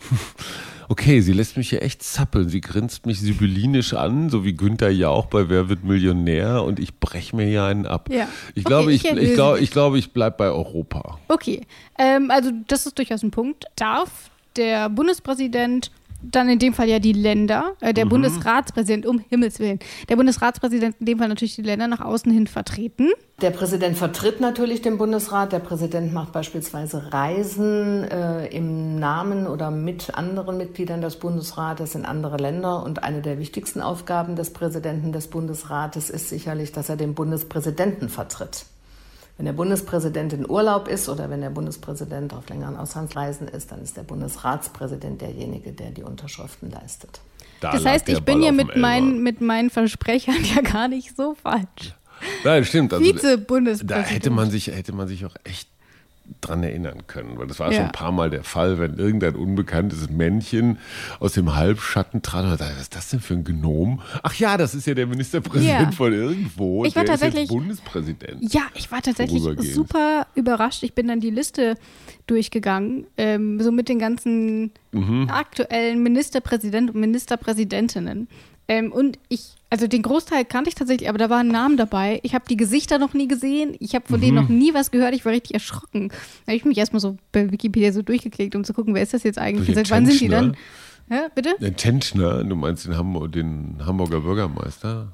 Okay, 0.90 1.20
sie 1.20 1.32
lässt 1.32 1.56
mich 1.56 1.70
hier 1.70 1.82
echt 1.82 2.02
zappeln. 2.02 2.48
Sie 2.48 2.60
grinst 2.60 3.06
mich 3.06 3.20
sibyllinisch 3.20 3.94
an, 3.94 4.28
so 4.28 4.44
wie 4.44 4.54
Günther 4.54 4.90
ja 4.90 5.08
auch 5.08 5.26
bei 5.26 5.48
Wer 5.48 5.68
wird 5.68 5.84
Millionär 5.84 6.64
und 6.64 6.80
ich 6.80 6.98
breche 6.98 7.36
mir 7.36 7.46
hier 7.46 7.62
einen 7.62 7.86
ab. 7.86 8.08
Ja. 8.10 8.26
Ich, 8.56 8.64
okay, 8.66 8.74
glaube, 8.74 8.92
ich, 8.92 9.04
ich, 9.04 9.16
ich, 9.16 9.34
glaub, 9.34 9.60
ich 9.60 9.70
glaube, 9.70 10.00
ich 10.00 10.12
bleibe 10.12 10.36
bei 10.36 10.46
Europa. 10.46 11.20
Okay, 11.28 11.60
ähm, 11.96 12.32
also 12.32 12.50
das 12.66 12.86
ist 12.86 12.98
durchaus 12.98 13.22
ein 13.22 13.30
Punkt. 13.30 13.66
Darf 13.76 14.30
der 14.56 14.88
Bundespräsident 14.88 15.92
dann 16.22 16.48
in 16.48 16.58
dem 16.58 16.74
Fall 16.74 16.88
ja 16.88 16.98
die 16.98 17.12
Länder, 17.12 17.74
äh, 17.80 17.94
der 17.94 18.04
mhm. 18.04 18.10
Bundesratspräsident, 18.10 19.06
um 19.06 19.18
Himmels 19.28 19.58
Willen. 19.58 19.78
Der 20.08 20.16
Bundesratspräsident 20.16 20.96
in 21.00 21.06
dem 21.06 21.18
Fall 21.18 21.28
natürlich 21.28 21.56
die 21.56 21.62
Länder 21.62 21.88
nach 21.88 22.00
außen 22.00 22.30
hin 22.30 22.46
vertreten. 22.46 23.08
Der 23.40 23.50
Präsident 23.50 23.96
vertritt 23.96 24.40
natürlich 24.40 24.82
den 24.82 24.98
Bundesrat. 24.98 25.52
Der 25.52 25.60
Präsident 25.60 26.12
macht 26.12 26.32
beispielsweise 26.32 27.12
Reisen 27.12 28.04
äh, 28.04 28.46
im 28.48 28.98
Namen 28.98 29.46
oder 29.46 29.70
mit 29.70 30.14
anderen 30.14 30.58
Mitgliedern 30.58 31.00
des 31.00 31.16
Bundesrates 31.16 31.94
in 31.94 32.04
andere 32.04 32.36
Länder. 32.36 32.82
Und 32.82 33.02
eine 33.02 33.22
der 33.22 33.38
wichtigsten 33.38 33.80
Aufgaben 33.80 34.36
des 34.36 34.52
Präsidenten 34.52 35.12
des 35.12 35.28
Bundesrates 35.28 36.10
ist 36.10 36.28
sicherlich, 36.28 36.72
dass 36.72 36.90
er 36.90 36.96
den 36.96 37.14
Bundespräsidenten 37.14 38.10
vertritt. 38.10 38.66
Wenn 39.40 39.46
der 39.46 39.54
Bundespräsident 39.54 40.34
in 40.34 40.50
Urlaub 40.50 40.86
ist 40.86 41.08
oder 41.08 41.30
wenn 41.30 41.40
der 41.40 41.48
Bundespräsident 41.48 42.34
auf 42.34 42.46
längeren 42.50 42.76
Auslandsreisen 42.76 43.48
ist, 43.48 43.72
dann 43.72 43.80
ist 43.80 43.96
der 43.96 44.02
Bundesratspräsident 44.02 45.22
derjenige, 45.22 45.72
der 45.72 45.92
die 45.92 46.02
Unterschriften 46.02 46.70
leistet. 46.70 47.22
Da 47.62 47.72
das 47.72 47.86
heißt, 47.86 48.10
ich 48.10 48.20
bin 48.20 48.42
ja 48.42 48.52
mit 48.52 48.76
meinen, 48.76 49.22
mit 49.22 49.40
meinen 49.40 49.70
Versprechern 49.70 50.44
ja 50.54 50.60
gar 50.60 50.88
nicht 50.88 51.16
so 51.16 51.34
falsch. 51.42 51.94
Nein, 52.44 52.66
stimmt. 52.66 52.92
Also, 52.92 53.02
Vize-Bundespräsident. 53.02 53.90
Da 53.90 54.02
hätte 54.02 54.28
man 54.28 54.50
sich, 54.50 54.66
hätte 54.66 54.92
man 54.92 55.08
sich 55.08 55.24
auch 55.24 55.36
echt 55.44 55.69
dran 56.40 56.62
erinnern 56.62 57.06
können. 57.06 57.38
Weil 57.38 57.46
das 57.46 57.58
war 57.58 57.70
ja. 57.70 57.78
schon 57.78 57.86
ein 57.86 57.92
paar 57.92 58.12
Mal 58.12 58.30
der 58.30 58.44
Fall, 58.44 58.78
wenn 58.78 58.96
irgendein 58.96 59.36
unbekanntes 59.36 60.08
Männchen 60.10 60.78
aus 61.18 61.32
dem 61.32 61.54
Halbschatten 61.54 62.22
trat 62.22 62.44
und 62.44 62.50
dachte, 62.50 62.72
was 62.72 62.82
ist 62.82 62.96
das 62.96 63.10
denn 63.10 63.20
für 63.20 63.34
ein 63.34 63.44
Gnom? 63.44 64.00
Ach 64.22 64.34
ja, 64.34 64.56
das 64.56 64.74
ist 64.74 64.86
ja 64.86 64.94
der 64.94 65.06
Ministerpräsident 65.06 65.80
ja. 65.80 65.90
von 65.92 66.12
irgendwo. 66.12 66.84
Ich 66.84 66.96
war 66.96 67.04
der 67.04 67.12
tatsächlich 67.12 67.48
Bundespräsident. 67.48 68.52
Ja, 68.52 68.62
ich 68.74 68.90
war 68.90 69.02
tatsächlich 69.02 69.42
super 69.74 70.26
überrascht. 70.34 70.82
Ich 70.82 70.94
bin 70.94 71.08
dann 71.08 71.20
die 71.20 71.30
Liste 71.30 71.76
durchgegangen, 72.26 73.06
ähm, 73.16 73.60
so 73.60 73.72
mit 73.72 73.88
den 73.88 73.98
ganzen 73.98 74.72
mhm. 74.92 75.28
aktuellen 75.28 76.02
Ministerpräsidenten 76.02 76.94
und 76.94 77.00
Ministerpräsidentinnen. 77.00 78.28
Ähm, 78.70 78.92
und 78.92 79.18
ich, 79.28 79.56
also 79.68 79.88
den 79.88 80.02
Großteil 80.02 80.44
kannte 80.44 80.68
ich 80.68 80.76
tatsächlich, 80.76 81.08
aber 81.08 81.18
da 81.18 81.28
waren 81.28 81.48
Namen 81.48 81.76
dabei. 81.76 82.20
Ich 82.22 82.36
habe 82.36 82.44
die 82.48 82.56
Gesichter 82.56 83.00
noch 83.00 83.14
nie 83.14 83.26
gesehen. 83.26 83.74
Ich 83.80 83.96
habe 83.96 84.06
von 84.06 84.18
mhm. 84.18 84.24
denen 84.24 84.34
noch 84.36 84.48
nie 84.48 84.72
was 84.74 84.92
gehört. 84.92 85.12
Ich 85.12 85.24
war 85.24 85.32
richtig 85.32 85.54
erschrocken. 85.54 86.10
Da 86.10 86.52
habe 86.52 86.56
ich 86.56 86.64
mich 86.64 86.78
erstmal 86.78 87.00
so 87.00 87.16
bei 87.32 87.50
Wikipedia 87.50 87.92
so 87.92 88.02
durchgeklickt, 88.02 88.54
um 88.54 88.62
zu 88.62 88.72
gucken, 88.72 88.94
wer 88.94 89.02
ist 89.02 89.12
das 89.12 89.24
jetzt 89.24 89.38
eigentlich? 89.38 89.74
Seit 89.74 89.90
wann 89.90 90.06
sind 90.06 90.20
die 90.20 90.28
dann? 90.28 90.56
Ja, 91.10 91.26
bitte? 91.34 91.56
Den 91.60 91.74
Tentschner, 91.74 92.44
du 92.44 92.54
meinst 92.54 92.86
den, 92.86 92.96
Hamburg, 92.96 93.32
den 93.32 93.84
Hamburger 93.84 94.20
Bürgermeister? 94.20 95.08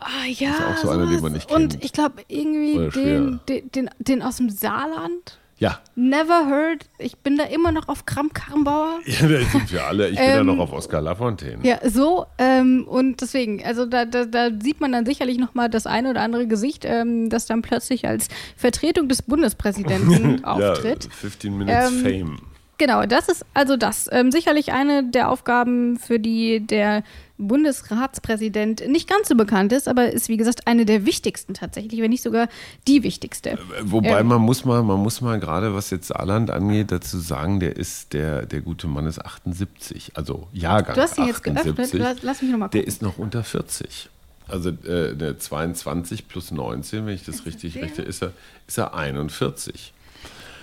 Ah, 0.00 0.24
ja. 0.26 0.52
Das 0.52 0.58
ist 0.58 0.64
auch 0.64 0.76
so 0.84 0.88
einer, 0.88 1.06
den 1.06 1.20
man 1.20 1.32
nicht 1.34 1.48
kennt. 1.48 1.74
Und 1.74 1.84
ich 1.84 1.92
glaube, 1.92 2.22
irgendwie 2.28 2.88
den, 2.88 3.40
den, 3.50 3.70
den, 3.70 3.90
den 3.98 4.22
aus 4.22 4.38
dem 4.38 4.48
Saarland. 4.48 5.38
Ja. 5.58 5.78
Never 5.94 6.48
heard. 6.48 6.86
Ich 6.98 7.16
bin 7.18 7.36
da 7.36 7.44
immer 7.44 7.70
noch 7.70 7.88
auf 7.88 8.06
Kram 8.06 8.32
Karrenbauer. 8.32 9.00
Ja, 9.06 9.28
da 9.28 9.44
sind 9.44 9.72
wir 9.72 9.84
alle. 9.84 10.08
Ich 10.08 10.16
bin 10.16 10.24
ähm, 10.26 10.36
da 10.38 10.44
noch 10.44 10.58
auf 10.58 10.72
Oskar 10.72 11.00
Lafontaine. 11.00 11.58
Ja, 11.62 11.78
so. 11.88 12.26
Ähm, 12.38 12.86
und 12.88 13.20
deswegen, 13.20 13.64
also 13.64 13.86
da, 13.86 14.04
da, 14.04 14.24
da, 14.24 14.50
sieht 14.60 14.80
man 14.80 14.92
dann 14.92 15.06
sicherlich 15.06 15.38
nochmal 15.38 15.70
das 15.70 15.86
eine 15.86 16.10
oder 16.10 16.22
andere 16.22 16.46
Gesicht, 16.46 16.84
ähm, 16.84 17.30
das 17.30 17.46
dann 17.46 17.62
plötzlich 17.62 18.06
als 18.06 18.28
Vertretung 18.56 19.08
des 19.08 19.22
Bundespräsidenten 19.22 20.44
auftritt. 20.44 21.04
Ja, 21.04 21.10
15 21.10 21.56
Minutes 21.56 21.90
ähm, 21.90 22.02
Fame. 22.02 22.38
Genau, 22.78 23.06
das 23.06 23.28
ist 23.28 23.46
also 23.54 23.76
das. 23.76 24.08
Ähm, 24.10 24.32
sicherlich 24.32 24.72
eine 24.72 25.04
der 25.04 25.30
Aufgaben, 25.30 25.96
für 25.98 26.18
die 26.18 26.60
der 26.60 27.04
Bundesratspräsident 27.36 28.86
nicht 28.88 29.08
ganz 29.08 29.28
so 29.28 29.34
bekannt 29.34 29.72
ist, 29.72 29.88
aber 29.88 30.12
ist 30.12 30.28
wie 30.28 30.36
gesagt 30.36 30.66
eine 30.66 30.84
der 30.84 31.04
wichtigsten 31.04 31.54
tatsächlich, 31.54 32.00
wenn 32.00 32.10
nicht 32.10 32.22
sogar 32.22 32.48
die 32.86 33.02
wichtigste. 33.02 33.50
Äh, 33.50 33.58
wobei 33.82 34.20
ähm, 34.20 34.28
man 34.28 34.40
muss 34.40 34.64
mal, 34.64 34.82
man 34.82 35.00
muss 35.00 35.20
mal 35.20 35.40
gerade 35.40 35.74
was 35.74 35.90
jetzt 35.90 36.08
Saarland 36.08 36.50
angeht, 36.50 36.92
dazu 36.92 37.18
sagen, 37.18 37.58
der 37.58 37.76
ist 37.76 38.12
der 38.12 38.46
der 38.46 38.60
gute 38.60 38.86
Mann 38.86 39.06
ist 39.06 39.24
78, 39.24 40.12
also 40.14 40.48
Jahrgang. 40.52 40.94
Du 40.94 41.02
hast 41.02 41.18
ihn 41.18 41.26
jetzt 41.26 41.46
78, 41.46 41.74
geöffnet, 41.74 42.02
lass, 42.02 42.22
lass 42.22 42.42
mich 42.42 42.50
nochmal 42.52 42.68
gucken. 42.68 42.80
Der 42.80 42.86
ist 42.86 43.02
noch 43.02 43.18
unter 43.18 43.42
40. 43.42 44.10
Also 44.46 44.70
äh, 44.70 45.38
22 45.38 46.28
plus 46.28 46.50
19, 46.50 47.06
wenn 47.06 47.14
ich 47.14 47.24
das 47.24 47.46
richtig 47.46 47.76
rechne, 47.76 48.04
ist 48.04 48.22
er, 48.22 48.32
ist 48.68 48.78
er 48.78 48.94
41. 48.94 49.92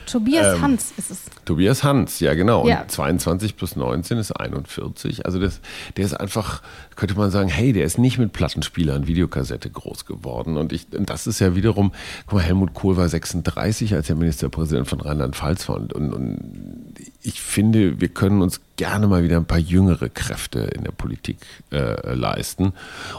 Tobias 0.06 0.56
ähm, 0.56 0.62
Hans 0.62 0.94
ist 0.98 1.12
es. 1.12 1.22
Tobias 1.46 1.84
Hans, 1.84 2.20
ja 2.20 2.34
genau. 2.34 2.68
Ja. 2.68 2.82
Und 2.82 2.92
22 2.92 3.56
plus 3.56 3.76
19 3.76 4.18
ist 4.18 4.32
41. 4.32 5.26
Also 5.26 5.40
das, 5.40 5.62
der 5.98 6.06
ist 6.06 6.14
einfach, 6.14 6.62
könnte 6.96 7.16
man 7.16 7.32
sagen, 7.32 7.50
hey, 7.50 7.74
der 7.74 7.86
ist 7.86 7.98
nicht 7.98 8.18
mit 8.18 8.34
Plattenspielern, 8.34 9.08
Videokassette 9.08 9.70
groß 9.70 10.06
geworden. 10.06 10.58
Und, 10.58 10.74
ich, 10.74 10.88
und 10.96 11.10
das 11.10 11.28
ist 11.28 11.40
ja 11.40 11.56
wiederum, 11.56 11.92
guck 12.26 12.40
mal, 12.40 12.44
Helmut 12.44 12.74
Kohl 12.74 12.98
war 12.98 13.08
36, 13.08 13.94
als 13.94 14.10
er 14.10 14.16
Ministerpräsident 14.16 14.88
von 14.88 15.02
Rheinland-Pfalz 15.02 15.70
war. 15.70 15.78
Und, 15.78 15.94
und, 15.94 16.14
und 16.14 16.94
ich 17.22 17.42
finde, 17.42 18.02
wir 18.02 18.10
können 18.10 18.42
uns 18.42 18.62
gerne 18.82 19.06
mal 19.06 19.22
wieder 19.22 19.38
ein 19.38 19.46
paar 19.46 19.60
jüngere 19.60 20.10
Kräfte 20.10 20.62
in 20.62 20.84
der 20.84 20.92
Politik 20.92 21.38
äh, 21.72 22.16
leisten. 22.16 22.74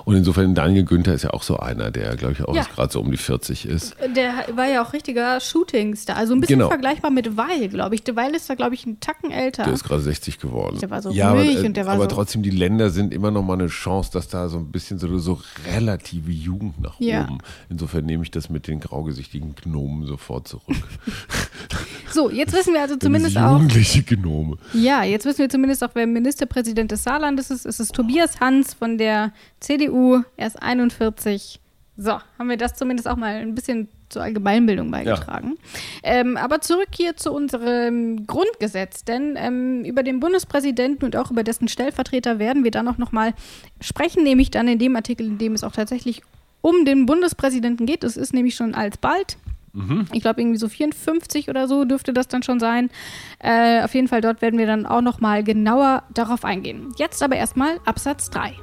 Und 0.05 0.17
insofern, 0.17 0.57
Daniel 0.57 0.85
Günther 0.85 1.15
ist 1.15 1.23
ja 1.23 1.31
auch 1.31 1.45
so 1.45 1.57
einer, 1.57 1.93
der, 1.93 2.17
glaube 2.17 2.33
ich, 2.33 2.43
auch 2.43 2.57
ja. 2.57 2.65
gerade 2.65 2.93
so 2.93 3.01
um 3.01 3.13
die 3.13 3.17
40 3.17 3.67
ist. 3.67 3.95
Der 4.17 4.57
war 4.57 4.67
ja 4.67 4.85
auch 4.85 4.93
richtiger 4.93 5.39
Shootingstar. 5.39 6.17
Also 6.17 6.35
ein 6.35 6.41
bisschen 6.41 6.59
genau. 6.59 6.69
vergleichbar 6.69 7.13
mit 7.13 7.37
Weil, 7.37 7.69
glaube 7.69 7.95
ich. 7.95 8.03
Weil 8.13 8.35
ist 8.35 8.51
da, 8.51 8.57
glaube 8.57 8.75
ich, 8.75 8.85
einen 8.87 8.99
Tacken 8.99 9.31
älter. 9.31 9.63
Der 9.63 9.73
ist 9.73 9.85
gerade 9.85 10.03
60 10.03 10.41
geworden. 10.41 10.79
Der 10.81 10.91
war 10.91 11.01
so 11.01 11.13
ja, 11.13 11.31
ruhig 11.31 11.51
aber, 11.51 11.61
äh, 11.61 11.67
und 11.67 11.77
der 11.77 11.87
war 11.87 11.95
Aber 11.95 12.11
so 12.11 12.17
trotzdem, 12.17 12.43
die 12.43 12.51
Länder 12.51 12.91
sind 12.91 13.15
immer 13.15 13.31
noch 13.31 13.45
mal 13.45 13.55
eine 13.55 13.69
Chance, 13.69 14.11
dass 14.13 14.27
da 14.27 14.49
so 14.49 14.59
ein 14.59 14.73
bisschen 14.73 14.99
so, 14.99 15.17
so 15.19 15.41
relative 15.73 16.33
Jugend 16.33 16.81
nach 16.81 16.99
ja. 16.99 17.23
oben. 17.23 17.39
Insofern 17.71 18.05
nehme 18.05 18.25
ich 18.25 18.33
das 18.33 18.51
mit 18.51 18.67
den 18.67 18.81
graugesichtigen 18.81 19.55
Gnomen 19.55 20.09
sofort 20.09 20.49
zurück. 20.49 20.65
so, 22.13 22.31
jetzt 22.31 22.53
wissen 22.53 22.75
wir 22.75 22.83
also 22.83 22.97
zumindest 22.97 23.37
auch. 23.37 23.53
Jugendliche 23.53 24.03
Gnome. 24.03 24.59
Ja, 24.73 25.03
jetzt 25.03 25.25
wissen 25.25 25.39
wir 25.39 25.49
zumindest 25.49 25.83
auch, 25.83 25.91
wer 25.95 26.07
Ministerpräsident 26.07 26.91
des 26.91 27.05
Saarlandes 27.05 27.51
ist. 27.51 27.67
Es 27.67 27.81
ist 27.81 27.95
Tobias 27.95 28.41
Hans 28.41 28.75
von 28.75 28.99
der 28.99 29.33
CDU. 29.61 30.23
Er 30.37 30.47
ist 30.47 30.63
41. 30.63 31.61
So, 31.97 32.13
haben 32.13 32.49
wir 32.49 32.57
das 32.57 32.75
zumindest 32.75 33.07
auch 33.09 33.17
mal 33.17 33.37
ein 33.37 33.55
bisschen 33.55 33.89
zur 34.09 34.23
Allgemeinbildung 34.23 34.91
beigetragen. 34.91 35.57
Ja. 36.05 36.11
Ähm, 36.15 36.37
aber 36.37 36.61
zurück 36.61 36.89
hier 36.95 37.17
zu 37.17 37.33
unserem 37.33 38.27
Grundgesetz, 38.27 39.05
denn 39.05 39.35
ähm, 39.37 39.85
über 39.85 40.03
den 40.03 40.21
Bundespräsidenten 40.21 41.05
und 41.05 41.17
auch 41.17 41.31
über 41.31 41.43
dessen 41.43 41.69
Stellvertreter 41.69 42.39
werden 42.39 42.65
wir 42.65 42.71
dann 42.71 42.89
auch 42.89 42.99
noch 42.99 43.13
mal 43.13 43.35
sprechen, 43.81 44.23
nämlich 44.23 44.51
dann 44.51 44.69
in 44.69 44.79
dem 44.79 44.97
Artikel, 44.97 45.27
in 45.27 45.39
dem 45.39 45.55
es 45.55 45.65
auch 45.65 45.73
tatsächlich 45.73 46.23
um 46.61 46.85
den 46.85 47.07
Bundespräsidenten 47.07 47.87
geht. 47.87 48.05
Es 48.05 48.17
ist 48.17 48.35
nämlich 48.35 48.55
schon 48.55 48.75
alsbald 48.75 49.37
Mhm. 49.73 50.07
Ich 50.13 50.21
glaube, 50.23 50.41
irgendwie 50.41 50.59
so 50.59 50.69
54 50.69 51.49
oder 51.49 51.67
so 51.67 51.85
dürfte 51.85 52.13
das 52.13 52.29
dann 52.29 52.43
schon 52.43 52.61
sein. 52.61 52.91
Äh, 53.39 53.83
auf 53.83 53.95
jeden 53.95 54.09
Fall, 54.09 54.21
dort 54.21 54.43
werden 54.43 54.59
wir 54.59 54.67
dann 54.67 54.87
auch 54.87 55.01
nochmal 55.01 55.43
genauer 55.45 56.03
darauf 56.13 56.45
eingehen. 56.45 56.93
Jetzt 56.97 57.23
aber 57.23 57.37
erstmal 57.37 57.81
Absatz 57.85 58.31
3. 58.31 58.55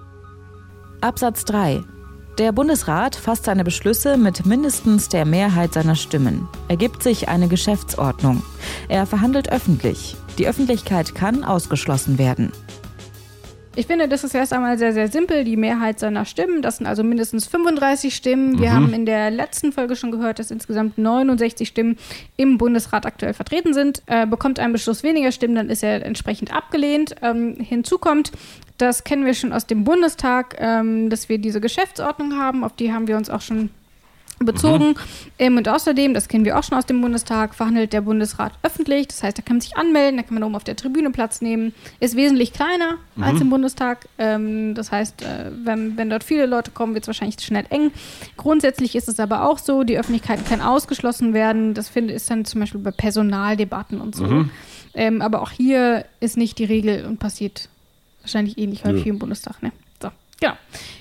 Absatz 1.02 1.46
3. 1.46 1.82
Der 2.38 2.54
Bundesrat 2.54 3.16
fasst 3.18 3.46
seine 3.46 3.66
Beschlüsse 3.66 4.16
mit 4.16 4.46
mindestens 4.46 5.10
der 5.10 5.26
Mehrheit 5.26 5.74
seiner 5.74 5.96
Stimmen. 5.96 6.48
Ergibt 6.70 7.04
sich 7.04 7.28
eine 7.28 7.50
Geschäftsordnung. 7.50 8.44
Er 8.88 9.06
verhandelt 9.06 9.52
öffentlich. 9.52 10.16
Die 10.38 10.48
Öffentlichkeit 10.48 11.16
kann 11.16 11.44
ausgeschlossen 11.44 12.18
werden. 12.18 12.54
Ich 13.80 13.88
finde, 13.88 14.10
das 14.10 14.26
ist 14.26 14.36
erst 14.36 14.52
einmal 14.52 14.78
sehr, 14.78 14.92
sehr 14.92 15.08
simpel, 15.08 15.46
die 15.46 15.56
Mehrheit 15.56 16.00
seiner 16.00 16.26
Stimmen. 16.26 16.62
Das 16.62 16.78
sind 16.78 16.86
also 16.86 17.02
mindestens 17.02 17.48
35 17.48 18.14
Stimmen. 18.14 18.60
Wir 18.60 18.72
mhm. 18.72 18.74
haben 18.74 18.94
in 18.94 19.06
der 19.06 19.32
letzten 19.32 19.72
Folge 19.72 19.96
schon 19.96 20.12
gehört, 20.12 20.38
dass 20.38 20.52
insgesamt 20.52 20.98
69 20.98 21.66
Stimmen 21.66 21.98
im 22.36 22.58
Bundesrat 22.58 23.06
aktuell 23.06 23.34
vertreten 23.34 23.74
sind. 23.74 24.04
Äh, 24.08 24.28
bekommt 24.28 24.60
ein 24.60 24.74
Beschluss 24.74 25.02
weniger 25.02 25.32
Stimmen, 25.32 25.56
dann 25.56 25.70
ist 25.70 25.82
er 25.82 26.06
entsprechend 26.06 26.54
abgelehnt. 26.54 27.16
Ähm, 27.22 27.56
hinzu 27.56 28.00
kommt, 28.00 28.34
das 28.78 29.06
kennen 29.06 29.26
wir 29.26 29.34
schon 29.34 29.54
aus 29.54 29.66
dem 29.66 29.86
Bundestag, 29.86 30.58
ähm, 30.60 31.10
dass 31.10 31.30
wir 31.30 31.38
diese 31.38 31.62
Geschäftsordnung 31.62 32.34
haben. 32.38 32.66
Auf 32.66 32.76
die 32.76 32.92
haben 32.92 33.08
wir 33.08 33.16
uns 33.16 33.30
auch 33.30 33.40
schon 33.40 33.70
bezogen. 34.40 34.90
Mhm. 34.90 34.96
Ähm, 35.38 35.58
und 35.58 35.68
außerdem, 35.68 36.14
das 36.14 36.28
kennen 36.28 36.46
wir 36.46 36.58
auch 36.58 36.64
schon 36.64 36.78
aus 36.78 36.86
dem 36.86 37.02
Bundestag, 37.02 37.56
verhandelt 37.56 37.94
der 37.94 38.02
Bundesrat 38.02 38.54
öffentlich. 38.64 39.08
Das 39.08 39.24
heißt, 39.24 39.38
da 39.38 39.42
kann 39.42 39.58
man 39.58 39.62
sich 39.62 39.78
anmelden, 39.78 40.18
da 40.18 40.24
kann 40.24 40.34
man 40.34 40.44
oben 40.44 40.56
auf 40.56 40.64
der 40.64 40.76
Tribüne 40.76 41.12
Platz 41.12 41.42
nehmen. 41.42 41.74
Ist 42.00 42.16
wesentlich 42.16 42.54
kleiner 42.54 42.98
mhm. 43.16 43.24
als 43.24 43.42
im 43.42 43.50
Bundestag. 43.50 44.08
Ähm, 44.18 44.76
das 44.76 44.92
heißt, 44.92 45.22
äh, 45.22 45.52
wenn, 45.64 45.98
wenn 45.98 46.10
dort 46.10 46.24
viele 46.24 46.46
Leute 46.46 46.72
kommen, 46.72 46.94
wird 46.94 47.04
es 47.04 47.08
wahrscheinlich 47.08 47.40
schnell 47.40 47.66
eng. 47.70 47.92
Grundsätzlich 48.38 48.96
ist 48.96 49.08
es 49.08 49.20
aber 49.20 49.50
auch 49.50 49.58
so, 49.58 49.84
die 49.84 49.98
Öffentlichkeit 49.98 50.46
kann 50.48 50.62
ausgeschlossen 50.62 51.34
werden. 51.34 51.74
Das 51.74 51.90
finde, 51.90 52.14
ist 52.14 52.30
dann 52.30 52.46
zum 52.46 52.62
Beispiel 52.62 52.82
bei 52.82 52.92
Personaldebatten 52.92 54.02
und 54.02 54.16
so. 54.16 54.26
Mhm. 54.26 54.52
Ähm, 54.94 55.22
aber 55.22 55.42
auch 55.42 55.52
hier 55.52 56.06
ist 56.20 56.38
nicht 56.38 56.58
die 56.58 56.66
Regel 56.66 57.06
und 57.06 57.20
passiert 57.20 57.70
wahrscheinlich 58.22 58.58
ähnlich 58.58 58.86
häufig 58.86 59.06
ja. 59.06 59.12
im 59.12 59.20
Bundestag. 59.20 59.62
Ne? 59.62 59.72
Genau. 60.40 60.54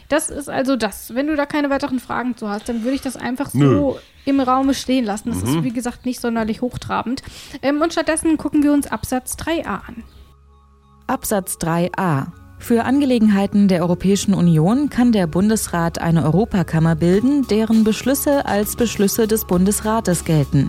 Das 0.09 0.31
ist 0.31 0.49
also 0.49 0.77
das. 0.77 1.15
Wenn 1.15 1.27
du 1.27 1.37
da 1.37 1.47
keine 1.47 1.71
weiteren 1.71 2.01
Fragen 2.01 2.37
zu 2.37 2.49
hast, 2.49 2.69
dann 2.69 2.83
würde 2.83 2.95
ich 2.95 3.03
das 3.03 3.17
einfach 3.17 3.51
so 3.51 3.59
Nö. 3.59 3.95
im 4.25 4.41
Raum 4.41 4.73
stehen 4.73 5.05
lassen. 5.05 5.31
Das 5.31 5.43
mhm. 5.43 5.59
ist, 5.59 5.65
wie 5.65 5.73
gesagt, 5.73 6.07
nicht 6.07 6.21
sonderlich 6.21 6.63
hochtrabend. 6.63 7.23
Ähm, 7.63 7.81
und 7.83 7.93
stattdessen 7.93 8.39
gucken 8.39 8.63
wir 8.63 8.73
uns 8.73 8.87
Absatz 8.87 9.35
3a 9.35 9.87
an. 9.87 10.05
Absatz 11.07 11.57
3a. 11.57 12.29
Für 12.59 12.85
Angelegenheiten 12.85 13.69
der 13.69 13.83
Europäischen 13.83 14.35
Union 14.35 14.91
kann 14.91 15.13
der 15.13 15.27
Bundesrat 15.27 16.01
eine 16.01 16.25
Europakammer 16.25 16.97
bilden, 16.97 17.47
deren 17.47 17.85
Beschlüsse 17.85 18.47
als 18.47 18.77
Beschlüsse 18.77 19.29
des 19.29 19.47
Bundesrates 19.47 20.25
gelten. 20.25 20.69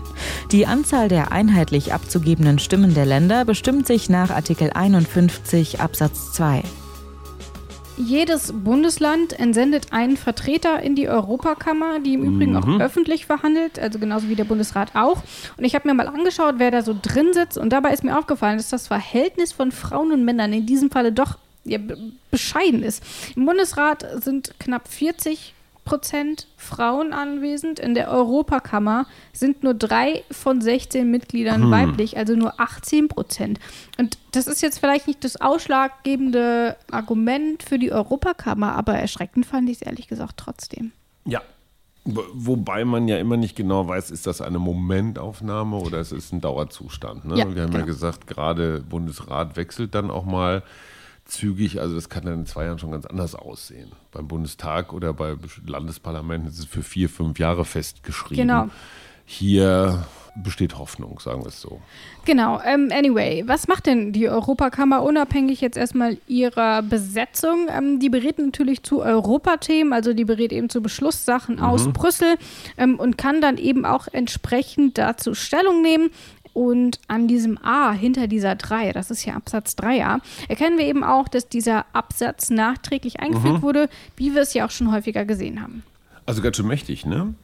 Die 0.52 0.66
Anzahl 0.66 1.08
der 1.08 1.32
einheitlich 1.32 1.92
abzugebenden 1.92 2.58
Stimmen 2.58 2.94
der 2.94 3.06
Länder 3.06 3.44
bestimmt 3.44 3.86
sich 3.86 4.08
nach 4.08 4.30
Artikel 4.30 4.70
51 4.72 5.80
Absatz 5.80 6.32
2. 6.32 6.62
Jedes 8.00 8.52
Bundesland 8.52 9.38
entsendet 9.38 9.92
einen 9.92 10.16
Vertreter 10.16 10.80
in 10.80 10.94
die 10.94 11.08
Europakammer, 11.08 12.00
die 12.00 12.14
im 12.14 12.22
Übrigen 12.22 12.52
mhm. 12.52 12.56
auch 12.56 12.80
öffentlich 12.80 13.26
verhandelt, 13.26 13.78
also 13.78 13.98
genauso 13.98 14.28
wie 14.28 14.36
der 14.36 14.44
Bundesrat 14.44 14.94
auch. 14.94 15.22
Und 15.58 15.64
ich 15.64 15.74
habe 15.74 15.86
mir 15.86 15.94
mal 15.94 16.08
angeschaut, 16.08 16.54
wer 16.58 16.70
da 16.70 16.82
so 16.82 16.96
drin 17.00 17.32
sitzt. 17.32 17.58
Und 17.58 17.72
dabei 17.72 17.92
ist 17.92 18.02
mir 18.02 18.18
aufgefallen, 18.18 18.56
dass 18.56 18.70
das 18.70 18.86
Verhältnis 18.86 19.52
von 19.52 19.70
Frauen 19.70 20.12
und 20.12 20.24
Männern 20.24 20.52
in 20.52 20.64
diesem 20.64 20.90
Falle 20.90 21.12
doch 21.12 21.36
ja, 21.64 21.78
bescheiden 22.30 22.82
ist. 22.82 23.02
Im 23.36 23.44
Bundesrat 23.44 24.06
sind 24.22 24.54
knapp 24.58 24.88
40 24.88 25.54
Prozent 25.84 26.46
Frauen 26.56 27.12
anwesend. 27.12 27.78
In 27.78 27.94
der 27.94 28.10
Europakammer 28.10 29.06
sind 29.32 29.62
nur 29.62 29.74
drei 29.74 30.24
von 30.30 30.60
16 30.60 31.10
Mitgliedern 31.10 31.64
hm. 31.64 31.70
weiblich, 31.70 32.16
also 32.16 32.34
nur 32.34 32.60
18 32.60 33.08
Prozent. 33.08 33.58
Und 33.98 34.18
das 34.32 34.46
ist 34.46 34.62
jetzt 34.62 34.78
vielleicht 34.78 35.06
nicht 35.06 35.24
das 35.24 35.40
ausschlaggebende 35.40 36.76
Argument 36.90 37.62
für 37.62 37.78
die 37.78 37.92
Europakammer, 37.92 38.74
aber 38.74 38.94
erschreckend 38.94 39.46
fand 39.46 39.68
ich 39.68 39.76
es 39.76 39.82
ehrlich 39.82 40.08
gesagt 40.08 40.36
trotzdem. 40.36 40.92
Ja. 41.24 41.42
Wobei 42.04 42.86
man 42.86 43.08
ja 43.08 43.18
immer 43.18 43.36
nicht 43.36 43.56
genau 43.56 43.86
weiß, 43.86 44.10
ist 44.10 44.26
das 44.26 44.40
eine 44.40 44.58
Momentaufnahme 44.58 45.76
oder 45.76 46.00
ist 46.00 46.12
es 46.12 46.32
ein 46.32 46.40
Dauerzustand. 46.40 47.26
Ne? 47.26 47.36
Ja, 47.36 47.54
Wir 47.54 47.62
haben 47.62 47.70
genau. 47.70 47.80
ja 47.80 47.84
gesagt, 47.84 48.26
gerade 48.26 48.80
Bundesrat 48.80 49.56
wechselt 49.56 49.94
dann 49.94 50.10
auch 50.10 50.24
mal 50.24 50.62
zügig, 51.30 51.80
also 51.80 51.94
das 51.94 52.08
kann 52.08 52.24
dann 52.24 52.40
in 52.40 52.46
zwei 52.46 52.64
Jahren 52.64 52.78
schon 52.78 52.90
ganz 52.90 53.06
anders 53.06 53.34
aussehen. 53.34 53.92
Beim 54.12 54.28
Bundestag 54.28 54.92
oder 54.92 55.12
bei 55.12 55.36
Landesparlamenten 55.66 56.48
ist 56.48 56.58
es 56.58 56.64
für 56.64 56.82
vier, 56.82 57.08
fünf 57.08 57.38
Jahre 57.38 57.64
festgeschrieben. 57.64 58.46
Genau. 58.46 58.68
Hier 59.24 60.06
besteht 60.34 60.78
Hoffnung, 60.78 61.20
sagen 61.20 61.42
wir 61.42 61.48
es 61.48 61.60
so. 61.60 61.80
Genau. 62.24 62.60
Ähm, 62.64 62.90
anyway, 62.92 63.44
was 63.46 63.68
macht 63.68 63.86
denn 63.86 64.12
die 64.12 64.28
Europakammer 64.28 65.02
unabhängig 65.02 65.60
jetzt 65.60 65.76
erstmal 65.76 66.18
ihrer 66.26 66.82
Besetzung? 66.82 67.68
Ähm, 67.68 67.98
die 68.00 68.08
berät 68.08 68.38
natürlich 68.38 68.82
zu 68.82 69.02
Europathemen, 69.02 69.92
also 69.92 70.14
die 70.14 70.24
berät 70.24 70.52
eben 70.52 70.68
zu 70.68 70.82
Beschlusssachen 70.82 71.56
mhm. 71.56 71.62
aus 71.62 71.88
Brüssel 71.92 72.36
ähm, 72.76 72.98
und 72.98 73.18
kann 73.18 73.40
dann 73.40 73.56
eben 73.56 73.84
auch 73.84 74.08
entsprechend 74.10 74.98
dazu 74.98 75.34
Stellung 75.34 75.82
nehmen. 75.82 76.10
Und 76.52 77.00
an 77.08 77.28
diesem 77.28 77.58
A 77.62 77.92
hinter 77.92 78.26
dieser 78.26 78.56
3, 78.56 78.92
das 78.92 79.10
ist 79.10 79.24
ja 79.24 79.34
Absatz 79.34 79.74
3a, 79.74 80.20
erkennen 80.48 80.78
wir 80.78 80.86
eben 80.86 81.04
auch, 81.04 81.28
dass 81.28 81.48
dieser 81.48 81.86
Absatz 81.92 82.50
nachträglich 82.50 83.20
eingefügt 83.20 83.58
mhm. 83.58 83.62
wurde, 83.62 83.88
wie 84.16 84.34
wir 84.34 84.42
es 84.42 84.54
ja 84.54 84.66
auch 84.66 84.70
schon 84.70 84.92
häufiger 84.92 85.24
gesehen 85.24 85.62
haben. 85.62 85.82
Also 86.26 86.42
ganz 86.42 86.56
schön 86.56 86.66
mächtig, 86.66 87.06
ne? 87.06 87.34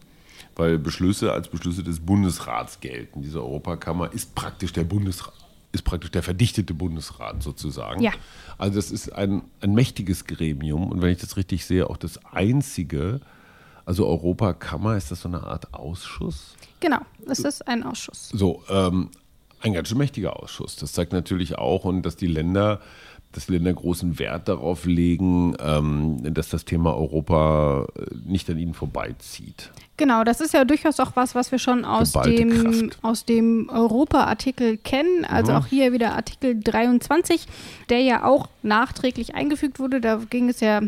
Weil 0.56 0.78
Beschlüsse 0.78 1.32
als 1.32 1.48
Beschlüsse 1.48 1.82
des 1.82 2.00
Bundesrats 2.00 2.80
gelten. 2.80 3.22
Diese 3.22 3.42
Europakammer 3.42 4.12
ist 4.12 4.34
praktisch 4.34 4.72
der 4.72 4.84
Bundesrat 4.84 5.34
ist 5.72 5.82
praktisch 5.82 6.10
der 6.10 6.22
verdichtete 6.22 6.72
Bundesrat 6.74 7.42
sozusagen. 7.42 8.00
Ja. 8.02 8.12
Also 8.56 8.76
das 8.76 8.90
ist 8.90 9.10
ein, 9.10 9.42
ein 9.60 9.74
mächtiges 9.74 10.24
Gremium 10.24 10.90
und 10.90 11.02
wenn 11.02 11.10
ich 11.10 11.18
das 11.20 11.36
richtig 11.36 11.66
sehe, 11.66 11.90
auch 11.90 11.98
das 11.98 12.18
einzige, 12.24 13.20
also 13.86 14.06
Europakammer, 14.06 14.96
ist 14.96 15.10
das 15.10 15.22
so 15.22 15.28
eine 15.28 15.42
Art 15.44 15.72
Ausschuss? 15.72 16.56
Genau, 16.80 16.98
es 17.26 17.38
ist 17.38 17.66
ein 17.66 17.84
Ausschuss. 17.84 18.28
So, 18.34 18.62
ähm, 18.68 19.10
ein 19.60 19.72
ganz 19.72 19.88
schön 19.88 19.98
mächtiger 19.98 20.42
Ausschuss. 20.42 20.76
Das 20.76 20.92
zeigt 20.92 21.12
natürlich 21.12 21.56
auch, 21.56 21.84
und 21.84 22.02
dass 22.02 22.16
die 22.16 22.26
Länder, 22.26 22.80
dass 23.30 23.46
die 23.46 23.52
Länder 23.52 23.72
großen 23.72 24.18
Wert 24.18 24.48
darauf 24.48 24.86
legen, 24.86 25.56
ähm, 25.60 26.34
dass 26.34 26.48
das 26.48 26.64
Thema 26.64 26.94
Europa 26.96 27.86
äh, 27.94 28.06
nicht 28.26 28.50
an 28.50 28.58
ihnen 28.58 28.74
vorbeizieht. 28.74 29.70
Genau, 29.96 30.24
das 30.24 30.40
ist 30.40 30.52
ja 30.52 30.64
durchaus 30.64 30.98
auch 30.98 31.12
was, 31.14 31.36
was 31.36 31.52
wir 31.52 31.58
schon 31.60 31.84
aus 31.84 32.12
dem, 32.12 32.90
aus 33.02 33.24
dem 33.24 33.70
Europa-Artikel 33.70 34.78
kennen. 34.78 35.24
Also 35.24 35.52
mhm. 35.52 35.58
auch 35.58 35.66
hier 35.66 35.92
wieder 35.92 36.14
Artikel 36.14 36.58
23, 36.60 37.46
der 37.88 38.00
ja 38.00 38.24
auch 38.24 38.48
nachträglich 38.62 39.36
eingefügt 39.36 39.78
wurde. 39.78 40.00
Da 40.00 40.20
ging 40.28 40.48
es 40.48 40.58
ja 40.60 40.82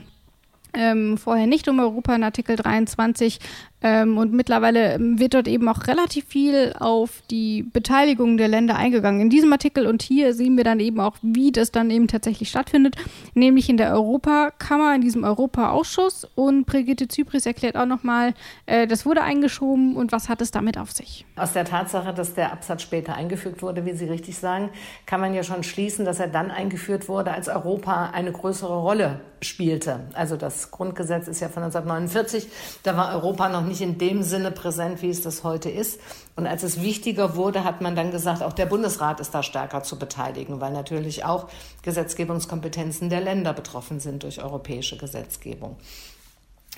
ähm, 0.75 1.19
vorher 1.19 1.47
nicht 1.47 1.69
um 1.69 1.81
Europa 1.81 2.15
in 2.15 2.25
Artikel 2.25 2.57
23 2.57 3.39
ähm, 3.81 4.19
und 4.19 4.33
mittlerweile 4.33 4.97
wird 4.99 5.35
dort 5.35 5.47
eben 5.47 5.69
auch 5.69 5.87
relativ 5.87 6.27
viel 6.27 6.75
auf 6.79 7.23
die 7.31 7.63
Beteiligung 7.63 8.37
der 8.37 8.49
Länder 8.49 8.77
eingegangen. 8.77 9.21
In 9.21 9.31
diesem 9.31 9.53
Artikel 9.53 9.87
und 9.87 10.03
hier 10.03 10.35
sehen 10.35 10.57
wir 10.57 10.65
dann 10.65 10.81
eben 10.81 10.99
auch, 10.99 11.17
wie 11.23 11.53
das 11.53 11.71
dann 11.71 11.91
eben 11.91 12.09
tatsächlich 12.09 12.49
stattfindet, 12.49 12.97
nämlich 13.35 13.69
in 13.69 13.77
der 13.77 13.93
Europakammer, 13.93 14.95
in 14.95 15.01
diesem 15.01 15.23
Europaausschuss. 15.23 16.27
Und 16.35 16.67
Brigitte 16.67 17.07
Zypris 17.07 17.47
erklärt 17.47 17.77
auch 17.77 17.87
nochmal, 17.87 18.35
äh, 18.67 18.89
das 18.89 19.07
wurde 19.07 19.23
eingeschoben 19.23 19.95
und 19.95 20.11
was 20.11 20.29
hat 20.29 20.43
es 20.43 20.51
damit 20.51 20.77
auf 20.77 20.91
sich? 20.91 21.25
Aus 21.37 21.53
der 21.53 21.65
Tatsache, 21.65 22.13
dass 22.13 22.35
der 22.35 22.53
Absatz 22.53 22.83
später 22.83 23.15
eingefügt 23.15 23.63
wurde, 23.63 23.87
wie 23.87 23.93
Sie 23.93 24.07
richtig 24.07 24.39
sagen, 24.39 24.71
kann 25.07 25.21
man 25.21 25.35
ja 25.35 25.45
schon 25.45 25.63
schließen, 25.63 26.05
dass 26.05 26.19
er 26.19 26.29
dann 26.29 26.51
eingeführt 26.51 27.09
wurde, 27.09 27.31
als 27.31 27.49
Europa 27.49 28.11
eine 28.13 28.33
größere 28.33 28.77
Rolle 28.77 29.21
spielte. 29.41 30.01
Also 30.15 30.37
das 30.37 30.73
Grundgesetz 30.73 31.29
ist 31.29 31.41
ja 31.41 31.49
von 31.49 31.63
1949, 31.63 32.49
da 32.83 32.97
war 32.97 33.15
Europa 33.15 33.49
noch 33.49 33.68
nicht 33.69 33.81
in 33.81 33.99
dem 33.99 34.23
Sinne 34.23 34.51
präsent, 34.51 35.03
wie 35.03 35.11
es 35.11 35.23
das 35.23 35.45
heute 35.45 35.71
ist. 35.71 36.01
Und 36.37 36.47
als 36.47 36.63
es 36.63 36.83
wichtiger 36.83 37.37
wurde, 37.37 37.65
hat 37.65 37.81
man 37.81 37.95
dann 37.95 38.11
gesagt, 38.11 38.43
auch 38.43 38.53
der 38.53 38.67
Bundesrat 38.67 39.21
ist 39.21 39.35
da 39.35 39.43
stärker 39.43 39.83
zu 39.83 39.99
beteiligen, 39.99 40.61
weil 40.61 40.73
natürlich 40.73 41.25
auch 41.25 41.49
Gesetzgebungskompetenzen 41.83 43.11
der 43.11 43.21
Länder 43.21 43.53
betroffen 43.53 44.01
sind 44.01 44.23
durch 44.23 44.43
europäische 44.43 44.97
Gesetzgebung. 44.97 45.77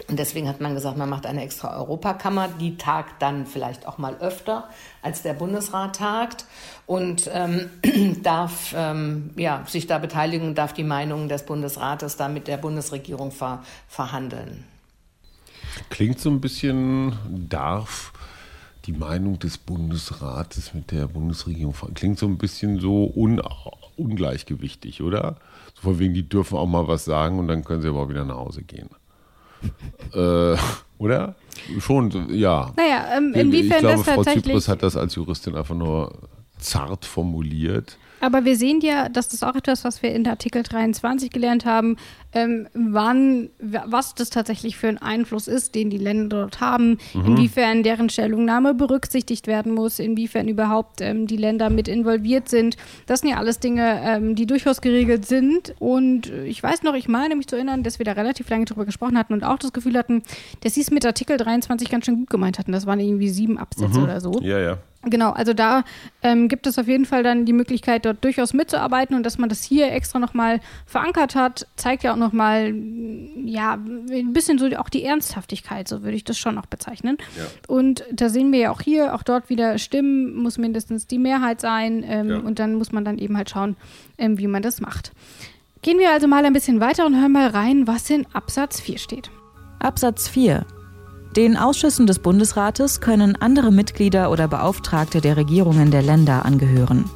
Und 0.09 0.18
deswegen 0.18 0.48
hat 0.48 0.61
man 0.61 0.74
gesagt, 0.74 0.96
man 0.96 1.09
macht 1.09 1.26
eine 1.26 1.42
extra 1.42 1.76
Europakammer, 1.76 2.48
die 2.48 2.76
tagt 2.76 3.20
dann 3.20 3.46
vielleicht 3.46 3.87
auch 3.87 3.98
mal 3.98 4.16
öfter, 4.16 4.68
als 5.03 5.22
der 5.22 5.35
Bundesrat 5.35 5.96
tagt 5.96 6.46
und 6.87 7.31
ähm, 7.33 7.70
darf 8.22 8.74
ähm, 8.76 9.31
ja, 9.37 9.64
sich 9.66 9.87
da 9.87 9.98
beteiligen, 9.98 10.55
darf 10.55 10.72
die 10.72 10.85
Meinungen 10.85 11.29
des 11.29 11.44
Bundesrates 11.44 12.16
da 12.16 12.29
mit 12.29 12.48
der 12.48 12.57
Bundesregierung 12.57 13.31
ver 13.31 13.62
verhandeln. 13.88 14.64
Klingt 15.88 16.20
so 16.20 16.30
ein 16.30 16.40
bisschen, 16.40 17.12
darf 17.48 18.12
die 18.86 18.92
Meinung 18.92 19.38
des 19.38 19.58
Bundesrates 19.58 20.74
mit 20.74 20.90
der 20.90 21.06
Bundesregierung, 21.06 21.74
klingt 21.94 22.18
so 22.18 22.26
ein 22.26 22.38
bisschen 22.38 22.80
so 22.80 23.12
un, 23.14 23.40
ungleichgewichtig, 23.96 25.02
oder? 25.02 25.36
So 25.74 25.82
von 25.82 25.98
wegen, 25.98 26.14
die 26.14 26.28
dürfen 26.28 26.56
auch 26.56 26.66
mal 26.66 26.88
was 26.88 27.04
sagen 27.04 27.38
und 27.38 27.48
dann 27.48 27.64
können 27.64 27.82
sie 27.82 27.88
aber 27.88 28.00
auch 28.00 28.08
wieder 28.08 28.24
nach 28.24 28.36
Hause 28.36 28.62
gehen. 28.62 28.90
Äh, 30.14 30.56
oder? 30.98 31.34
Schon, 31.78 32.34
ja. 32.34 32.72
Naja, 32.76 33.16
ähm, 33.16 33.32
inwiefern 33.34 33.76
ich 33.76 33.78
glaube, 33.78 33.96
das 33.98 34.06
Frau 34.06 34.16
tatsächlich. 34.16 34.44
Zypris 34.44 34.68
hat 34.68 34.82
das 34.82 34.96
als 34.96 35.14
Juristin 35.14 35.54
einfach 35.54 35.74
nur 35.74 36.12
zart 36.61 37.05
formuliert. 37.05 37.96
Aber 38.23 38.44
wir 38.44 38.55
sehen 38.55 38.81
ja, 38.83 39.09
dass 39.09 39.29
das 39.29 39.42
auch 39.42 39.55
etwas, 39.55 39.83
was 39.83 40.03
wir 40.03 40.12
in 40.14 40.27
Artikel 40.29 40.62
23 40.62 41.31
gelernt 41.31 41.64
haben, 41.64 41.96
ähm, 42.35 42.68
wann, 42.75 43.49
was 43.59 44.14
das 44.14 44.29
tatsächlich 44.29 44.77
für 44.77 44.88
ein 44.88 44.99
Einfluss 44.99 45.49
ist, 45.49 45.75
den 45.75 45.88
die 45.88 45.96
Länder 45.96 46.42
dort 46.42 46.61
haben, 46.61 46.99
Mhm. 47.14 47.25
inwiefern 47.25 47.83
deren 47.83 48.11
Stellungnahme 48.11 48.75
berücksichtigt 48.75 49.46
werden 49.46 49.73
muss, 49.73 49.99
inwiefern 49.99 50.49
überhaupt 50.49 51.01
ähm, 51.01 51.27
die 51.29 51.38
Länder 51.38 51.70
mit 51.70 51.88
involviert 51.88 52.51
sind. 52.51 52.77
Das 53.07 53.20
sind 53.20 53.31
ja 53.31 53.37
alles 53.38 53.59
Dinge, 53.59 53.99
ähm, 54.05 54.35
die 54.35 54.44
durchaus 54.44 54.83
geregelt 54.83 55.25
sind. 55.25 55.75
Und 55.79 56.31
ich 56.31 56.62
weiß 56.62 56.83
noch, 56.83 56.92
ich 56.94 57.09
meine 57.09 57.35
mich 57.37 57.46
zu 57.49 57.57
erinnern, 57.57 57.83
dass 57.85 57.99
wir 57.99 58.05
da 58.05 58.12
relativ 58.12 58.51
lange 58.51 58.66
drüber 58.66 58.85
gesprochen 58.85 59.16
hatten 59.16 59.33
und 59.33 59.44
auch 59.44 59.59
das 59.59 59.73
Gefühl 59.73 59.96
hatten, 59.96 60.23
dass 60.61 60.75
sie 60.75 60.83
es 60.83 60.90
mit 60.90 61.07
Artikel 61.07 61.38
23 61.38 61.88
ganz 61.88 62.05
schön 62.05 62.16
gut 62.16 62.29
gemeint 62.29 62.59
hatten. 62.59 62.73
Das 62.73 62.85
waren 62.85 63.01
irgendwie 63.01 63.31
sieben 63.31 63.57
Absätze 63.57 63.96
Mhm. 63.96 64.05
oder 64.05 64.20
so. 64.20 64.33
Ja, 64.42 64.59
ja. 64.59 64.77
Genau, 65.02 65.30
also 65.30 65.54
da 65.54 65.84
ähm, 66.22 66.48
gibt 66.48 66.66
es 66.66 66.78
auf 66.78 66.86
jeden 66.86 67.06
Fall 67.06 67.22
dann 67.22 67.46
die 67.46 67.54
Möglichkeit, 67.54 68.04
dort 68.04 68.22
durchaus 68.22 68.52
mitzuarbeiten 68.52 69.16
und 69.16 69.24
dass 69.24 69.38
man 69.38 69.48
das 69.48 69.64
hier 69.64 69.90
extra 69.92 70.18
nochmal 70.18 70.60
verankert 70.84 71.34
hat, 71.34 71.66
zeigt 71.76 72.02
ja 72.02 72.12
auch 72.12 72.18
nochmal, 72.18 72.74
ja, 73.46 73.74
ein 73.74 74.32
bisschen 74.34 74.58
so 74.58 74.66
auch 74.76 74.90
die 74.90 75.02
Ernsthaftigkeit, 75.02 75.88
so 75.88 76.02
würde 76.02 76.16
ich 76.16 76.24
das 76.24 76.36
schon 76.36 76.58
auch 76.58 76.66
bezeichnen. 76.66 77.16
Ja. 77.38 77.44
Und 77.66 78.04
da 78.12 78.28
sehen 78.28 78.52
wir 78.52 78.58
ja 78.58 78.70
auch 78.70 78.82
hier, 78.82 79.14
auch 79.14 79.22
dort 79.22 79.48
wieder 79.48 79.78
Stimmen 79.78 80.36
muss 80.36 80.58
mindestens 80.58 81.06
die 81.06 81.18
Mehrheit 81.18 81.62
sein 81.62 82.04
ähm, 82.06 82.28
Ja. 82.28 82.36
und 82.36 82.58
dann 82.58 82.74
muss 82.74 82.92
man 82.92 83.02
dann 83.04 83.16
eben 83.16 83.38
halt 83.38 83.48
schauen, 83.48 83.76
ähm, 84.18 84.36
wie 84.38 84.48
man 84.48 84.60
das 84.62 84.82
macht. 84.82 85.12
Gehen 85.80 85.98
wir 85.98 86.10
also 86.10 86.28
mal 86.28 86.44
ein 86.44 86.52
bisschen 86.52 86.78
weiter 86.78 87.06
und 87.06 87.18
hören 87.18 87.32
mal 87.32 87.48
rein, 87.48 87.86
was 87.86 88.10
in 88.10 88.26
Absatz 88.34 88.80
4 88.80 88.98
steht. 88.98 89.30
Absatz 89.78 90.28
4. 90.28 90.66
Den 91.36 91.56
Ausschüssen 91.56 92.08
des 92.08 92.18
Bundesrates 92.18 93.00
können 93.00 93.36
andere 93.36 93.70
Mitglieder 93.70 94.32
oder 94.32 94.48
Beauftragte 94.48 95.20
der 95.20 95.36
Regierungen 95.36 95.92
der 95.92 96.02
Länder 96.02 96.44
angehören. 96.44 97.08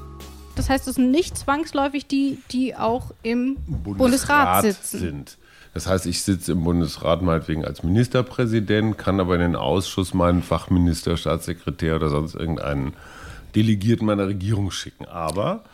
Das 0.54 0.70
heißt, 0.70 0.86
es 0.86 0.94
sind 0.94 1.10
nicht 1.10 1.36
zwangsläufig 1.36 2.06
die, 2.06 2.38
die 2.52 2.76
auch 2.76 3.12
im 3.24 3.56
Bundesrat, 3.66 4.62
sitzen. 4.62 4.98
sind. 5.00 5.38
Das 5.72 5.88
heißt, 5.88 6.06
ich 6.06 6.22
sitze 6.22 6.52
im 6.52 6.62
Bundesrat 6.62 7.22
meinetwegen 7.22 7.64
als 7.64 7.82
Ministerpräsident, 7.82 8.96
kann 8.96 9.18
aber 9.18 9.34
in 9.34 9.40
den 9.40 9.56
Ausschuss 9.56 10.14
meinen 10.14 10.44
Fachminister, 10.44 11.16
Staatssekretär 11.16 11.96
oder 11.96 12.08
sonst 12.08 12.36
irgendeinen 12.36 12.92
Delegierten 13.56 14.06
meiner 14.06 14.28
Regierung 14.28 14.70
schicken. 14.70 15.06
Aber 15.06 15.64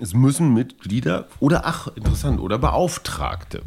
es 0.00 0.14
müssen 0.14 0.54
Mitglieder 0.54 1.26
oder, 1.38 1.66
ach, 1.66 1.88
interessant, 1.88 2.40
oder 2.40 2.58
Beauftragte. 2.58 3.60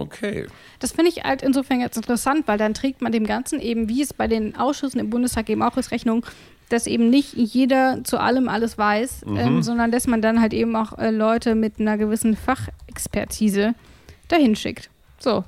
Okay. 0.00 0.46
Das 0.78 0.92
finde 0.92 1.10
ich 1.10 1.24
halt 1.24 1.42
insofern 1.42 1.80
jetzt 1.80 1.96
interessant, 1.96 2.48
weil 2.48 2.58
dann 2.58 2.74
trägt 2.74 3.02
man 3.02 3.12
dem 3.12 3.26
Ganzen 3.26 3.60
eben, 3.60 3.88
wie 3.88 4.02
es 4.02 4.14
bei 4.14 4.26
den 4.26 4.56
Ausschüssen 4.56 4.98
im 4.98 5.10
Bundestag 5.10 5.48
eben 5.50 5.62
auch 5.62 5.76
ist, 5.76 5.90
Rechnung, 5.90 6.24
dass 6.70 6.86
eben 6.86 7.10
nicht 7.10 7.34
jeder 7.34 8.02
zu 8.04 8.18
allem 8.18 8.48
alles 8.48 8.78
weiß, 8.78 9.22
ähm, 9.26 9.62
sondern 9.62 9.90
dass 9.90 10.06
man 10.06 10.22
dann 10.22 10.40
halt 10.40 10.54
eben 10.54 10.74
auch 10.76 10.96
äh, 10.98 11.10
Leute 11.10 11.54
mit 11.54 11.80
einer 11.80 11.98
gewissen 11.98 12.36
Fachexpertise 12.36 13.74
dahin 14.28 14.54
schickt. 14.56 14.88
So, 15.18 15.44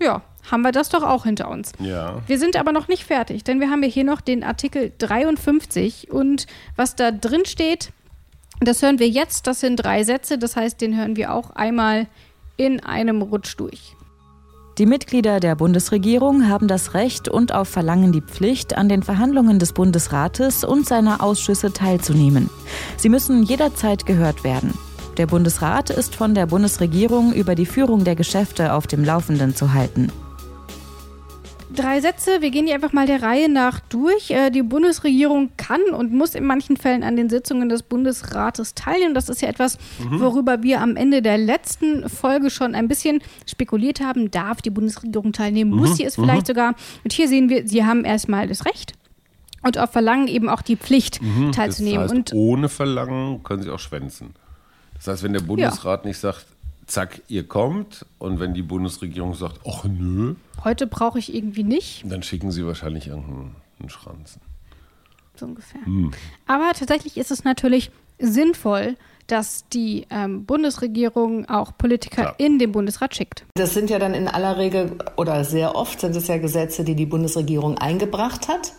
ja, 0.00 0.22
haben 0.50 0.62
wir 0.62 0.72
das 0.72 0.88
doch 0.88 1.02
auch 1.02 1.24
hinter 1.24 1.48
uns. 1.48 1.72
Ja. 1.78 2.20
Wir 2.26 2.38
sind 2.38 2.56
aber 2.56 2.72
noch 2.72 2.88
nicht 2.88 3.04
fertig, 3.04 3.44
denn 3.44 3.60
wir 3.60 3.70
haben 3.70 3.82
ja 3.82 3.88
hier 3.88 4.04
noch 4.04 4.20
den 4.20 4.44
Artikel 4.44 4.92
53 4.98 6.10
und 6.10 6.46
was 6.74 6.96
da 6.96 7.12
drin 7.12 7.46
steht, 7.46 7.92
das 8.60 8.82
hören 8.82 8.98
wir 8.98 9.08
jetzt, 9.08 9.46
das 9.46 9.60
sind 9.60 9.76
drei 9.76 10.02
Sätze, 10.02 10.38
das 10.38 10.56
heißt, 10.56 10.80
den 10.80 10.96
hören 10.96 11.16
wir 11.16 11.32
auch 11.32 11.50
einmal 11.50 12.06
in 12.56 12.80
einem 12.80 13.22
Rutsch 13.22 13.54
durch. 13.56 13.96
Die 14.78 14.84
Mitglieder 14.84 15.40
der 15.40 15.54
Bundesregierung 15.54 16.48
haben 16.48 16.68
das 16.68 16.92
Recht 16.92 17.28
und 17.28 17.54
auf 17.54 17.66
Verlangen 17.68 18.12
die 18.12 18.20
Pflicht, 18.20 18.76
an 18.76 18.90
den 18.90 19.02
Verhandlungen 19.02 19.58
des 19.58 19.72
Bundesrates 19.72 20.64
und 20.64 20.86
seiner 20.86 21.22
Ausschüsse 21.22 21.72
teilzunehmen. 21.72 22.50
Sie 22.98 23.08
müssen 23.08 23.42
jederzeit 23.42 24.04
gehört 24.04 24.44
werden. 24.44 24.74
Der 25.16 25.26
Bundesrat 25.26 25.88
ist 25.88 26.14
von 26.14 26.34
der 26.34 26.44
Bundesregierung 26.44 27.32
über 27.32 27.54
die 27.54 27.64
Führung 27.64 28.04
der 28.04 28.16
Geschäfte 28.16 28.74
auf 28.74 28.86
dem 28.86 29.02
Laufenden 29.02 29.56
zu 29.56 29.72
halten. 29.72 30.12
Drei 31.76 32.00
Sätze, 32.00 32.40
wir 32.40 32.50
gehen 32.50 32.66
die 32.66 32.72
einfach 32.72 32.92
mal 32.92 33.06
der 33.06 33.22
Reihe 33.22 33.48
nach 33.48 33.80
durch. 33.80 34.30
Äh, 34.30 34.50
Die 34.50 34.62
Bundesregierung 34.62 35.50
kann 35.56 35.82
und 35.92 36.12
muss 36.12 36.34
in 36.34 36.44
manchen 36.44 36.76
Fällen 36.76 37.02
an 37.04 37.16
den 37.16 37.28
Sitzungen 37.30 37.68
des 37.68 37.82
Bundesrates 37.82 38.74
teilnehmen. 38.74 39.14
Das 39.14 39.28
ist 39.28 39.42
ja 39.42 39.48
etwas, 39.48 39.78
worüber 40.10 40.62
wir 40.62 40.80
am 40.80 40.96
Ende 40.96 41.22
der 41.22 41.38
letzten 41.38 42.08
Folge 42.08 42.50
schon 42.50 42.74
ein 42.74 42.88
bisschen 42.88 43.20
spekuliert 43.46 44.00
haben. 44.00 44.30
Darf 44.30 44.62
die 44.62 44.70
Bundesregierung 44.70 45.32
teilnehmen? 45.32 45.70
Muss 45.70 45.96
sie 45.96 46.04
es 46.04 46.14
vielleicht 46.14 46.46
sogar? 46.46 46.74
Und 47.04 47.12
hier 47.12 47.28
sehen 47.28 47.48
wir, 47.48 47.68
sie 47.68 47.84
haben 47.84 48.04
erstmal 48.04 48.48
das 48.48 48.64
Recht 48.64 48.94
und 49.62 49.78
auf 49.78 49.90
Verlangen 49.90 50.28
eben 50.28 50.48
auch 50.48 50.62
die 50.62 50.76
Pflicht 50.76 51.20
teilzunehmen. 51.54 52.02
Das 52.02 52.10
heißt, 52.10 52.32
und 52.32 52.32
ohne 52.34 52.68
Verlangen 52.68 53.42
können 53.42 53.62
sie 53.62 53.70
auch 53.70 53.78
schwänzen. 53.78 54.34
Das 54.94 55.08
heißt, 55.08 55.22
wenn 55.22 55.34
der 55.34 55.40
Bundesrat 55.40 56.04
nicht 56.06 56.18
sagt, 56.18 56.46
zack, 56.86 57.22
ihr 57.28 57.46
kommt, 57.46 58.06
und 58.18 58.40
wenn 58.40 58.54
die 58.54 58.62
Bundesregierung 58.62 59.34
sagt, 59.34 59.60
ach 59.68 59.84
nö, 59.84 60.34
heute 60.64 60.86
brauche 60.86 61.18
ich 61.18 61.34
irgendwie 61.34 61.64
nicht. 61.64 62.04
dann 62.10 62.22
schicken 62.22 62.50
sie 62.50 62.66
wahrscheinlich 62.66 63.08
irgendeinen 63.08 63.56
einen 63.78 63.90
Schranzen. 63.90 64.40
so 65.34 65.46
ungefähr. 65.46 65.80
Aber 66.46 66.72
tatsächlich 66.72 67.16
ist 67.16 67.30
es 67.30 67.44
natürlich 67.44 67.90
sinnvoll, 68.18 68.96
dass 69.26 69.68
die 69.68 70.06
ähm, 70.10 70.46
Bundesregierung 70.46 71.48
auch 71.48 71.76
Politiker 71.76 72.22
Klar. 72.22 72.34
in 72.38 72.58
den 72.58 72.72
Bundesrat 72.72 73.14
schickt. 73.14 73.44
Das 73.54 73.74
sind 73.74 73.90
ja 73.90 73.98
dann 73.98 74.14
in 74.14 74.28
aller 74.28 74.56
Regel 74.56 74.96
oder 75.16 75.44
sehr 75.44 75.74
oft 75.74 76.00
sind 76.00 76.14
es 76.14 76.28
ja 76.28 76.38
Gesetze, 76.38 76.84
die 76.84 76.94
die 76.94 77.06
Bundesregierung 77.06 77.76
eingebracht 77.76 78.48
hat 78.48 78.72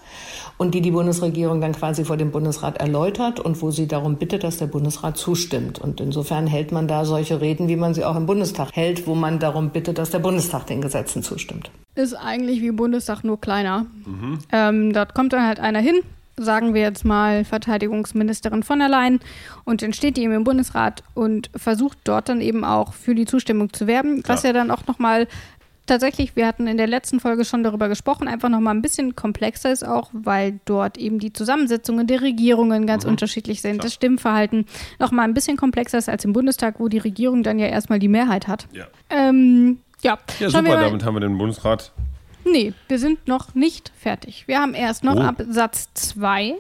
und 0.58 0.74
die 0.74 0.82
die 0.82 0.92
Bundesregierung 0.92 1.62
dann 1.62 1.74
quasi 1.74 2.04
vor 2.04 2.18
dem 2.18 2.32
Bundesrat 2.32 2.78
erläutert 2.78 3.40
und 3.40 3.62
wo 3.62 3.72
sie 3.72 3.88
darum 3.88 4.16
bittet, 4.18 4.44
dass 4.44 4.58
der 4.58 4.68
Bundesrat 4.68 5.18
zustimmt. 5.18 5.80
Und 5.80 6.02
insofern 6.02 6.48
hält 6.48 6.72
man 6.72 6.88
da 6.88 7.06
solche 7.06 7.42
Reden, 7.42 7.68
wie 7.68 7.76
man 7.76 7.94
sie 7.94 8.04
auch 8.04 8.16
im 8.16 8.26
Bundestag 8.26 8.70
hält, 8.74 9.08
wo 9.08 9.16
man 9.16 9.40
darum 9.40 9.70
bittet, 9.70 9.98
dass 9.98 10.10
der 10.10 10.20
Bundestag 10.20 10.66
den 10.68 10.82
Gesetzen 10.82 11.24
zustimmt. 11.24 11.70
Ist 11.96 12.14
eigentlich 12.14 12.62
wie 12.62 12.72
Bundestag 12.72 13.24
nur 13.24 13.40
kleiner. 13.40 13.86
Ähm, 14.52 14.94
dort 14.94 15.14
kommt 15.14 15.34
dann 15.34 15.46
halt 15.46 15.60
einer 15.60 15.80
hin, 15.80 16.02
sagen 16.40 16.74
wir 16.74 16.82
jetzt 16.82 17.06
mal 17.06 17.44
Verteidigungsministerin 17.46 18.62
von 18.64 18.80
der 18.80 18.90
Leyen, 18.90 19.20
und 19.64 19.82
dann 19.82 19.94
steht 19.94 20.18
die 20.18 20.24
eben 20.24 20.34
im 20.34 20.44
Bundesrat 20.44 21.04
und 21.16 21.50
versucht 21.56 21.98
dort 22.04 22.30
dann 22.30 22.42
eben 22.42 22.64
auch 22.64 22.94
für 22.94 23.16
die 23.16 23.26
Zustimmung 23.26 23.74
zu 23.74 23.88
werben, 23.88 24.24
was 24.28 24.44
ja 24.44 24.54
dann 24.54 24.72
auch 24.72 24.86
nochmal 24.86 25.28
tatsächlich, 25.88 26.36
wir 26.36 26.46
hatten 26.46 26.68
in 26.68 26.78
der 26.78 26.88
letzten 26.88 27.20
Folge 27.20 27.46
schon 27.46 27.64
darüber 27.64 27.88
gesprochen, 27.90 28.28
einfach 28.28 28.50
nochmal 28.50 28.76
ein 28.76 28.82
bisschen 28.82 29.16
komplexer 29.16 29.72
ist 29.72 29.86
auch, 29.88 30.10
weil 30.14 30.60
dort 30.66 30.98
eben 30.98 31.20
die 31.20 31.34
Zusammensetzungen 31.34 32.06
der 32.08 32.22
Regierungen 32.22 32.86
ganz 32.86 33.06
unterschiedlich 33.06 33.62
sind, 33.62 33.84
das 33.84 33.94
Stimmverhalten 33.94 34.66
nochmal 35.00 35.26
ein 35.28 35.34
bisschen 35.34 35.58
komplexer 35.58 35.98
ist 35.98 36.10
als 36.10 36.24
im 36.26 36.34
Bundestag, 36.34 36.80
wo 36.80 36.88
die 36.88 37.00
Regierung 37.00 37.44
dann 37.44 37.58
ja 37.60 37.68
erstmal 37.68 38.00
die 38.00 38.08
Mehrheit 38.08 38.48
hat. 38.48 38.68
Ja, 38.74 38.86
Ähm, 39.10 39.80
ja, 40.02 40.20
ja 40.40 40.50
super, 40.50 40.80
damit 40.80 41.04
haben 41.04 41.16
wir 41.16 41.22
den 41.22 41.38
Bundesrat. 41.38 41.92
Nee, 42.46 42.74
wir 42.88 43.00
sind 43.00 43.28
noch 43.28 43.56
nicht 43.56 43.92
fertig. 44.00 44.44
Wir 44.48 44.60
haben 44.62 44.74
erst 44.74 45.04
noch 45.04 45.16
Oh. 45.16 45.22
Absatz 45.22 45.90
2. 45.94 46.54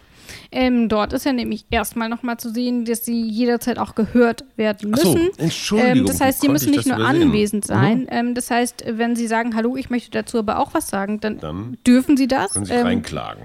Ähm, 0.51 0.89
dort 0.89 1.13
ist 1.13 1.25
ja 1.25 1.33
nämlich 1.33 1.65
erstmal 1.69 2.09
nochmal 2.09 2.37
zu 2.37 2.49
sehen, 2.49 2.85
dass 2.85 3.05
sie 3.05 3.21
jederzeit 3.21 3.79
auch 3.79 3.95
gehört 3.95 4.43
werden 4.55 4.93
Ach 4.95 4.99
so, 4.99 5.13
müssen. 5.13 5.29
Entschuldigung, 5.37 5.97
Ähm, 5.99 6.05
das 6.05 6.21
heißt, 6.21 6.41
sie 6.41 6.49
müssen 6.49 6.69
ich 6.69 6.77
nicht 6.77 6.87
nur 6.87 6.97
übersehen? 6.97 7.23
anwesend 7.23 7.65
sein. 7.65 8.07
Ähm, 8.09 8.33
das 8.35 8.49
heißt, 8.51 8.83
wenn 8.87 9.15
sie 9.15 9.27
sagen, 9.27 9.55
hallo, 9.55 9.75
ich 9.75 9.89
möchte 9.89 10.11
dazu 10.11 10.39
aber 10.39 10.59
auch 10.59 10.73
was 10.73 10.87
sagen, 10.89 11.19
dann, 11.19 11.39
Dann 11.39 11.77
dürfen 11.85 12.17
sie 12.17 12.27
das. 12.27 12.53
Können 12.53 12.65
sich 12.65 12.75
Ähm, 12.75 12.85
reinklagen. 12.85 13.43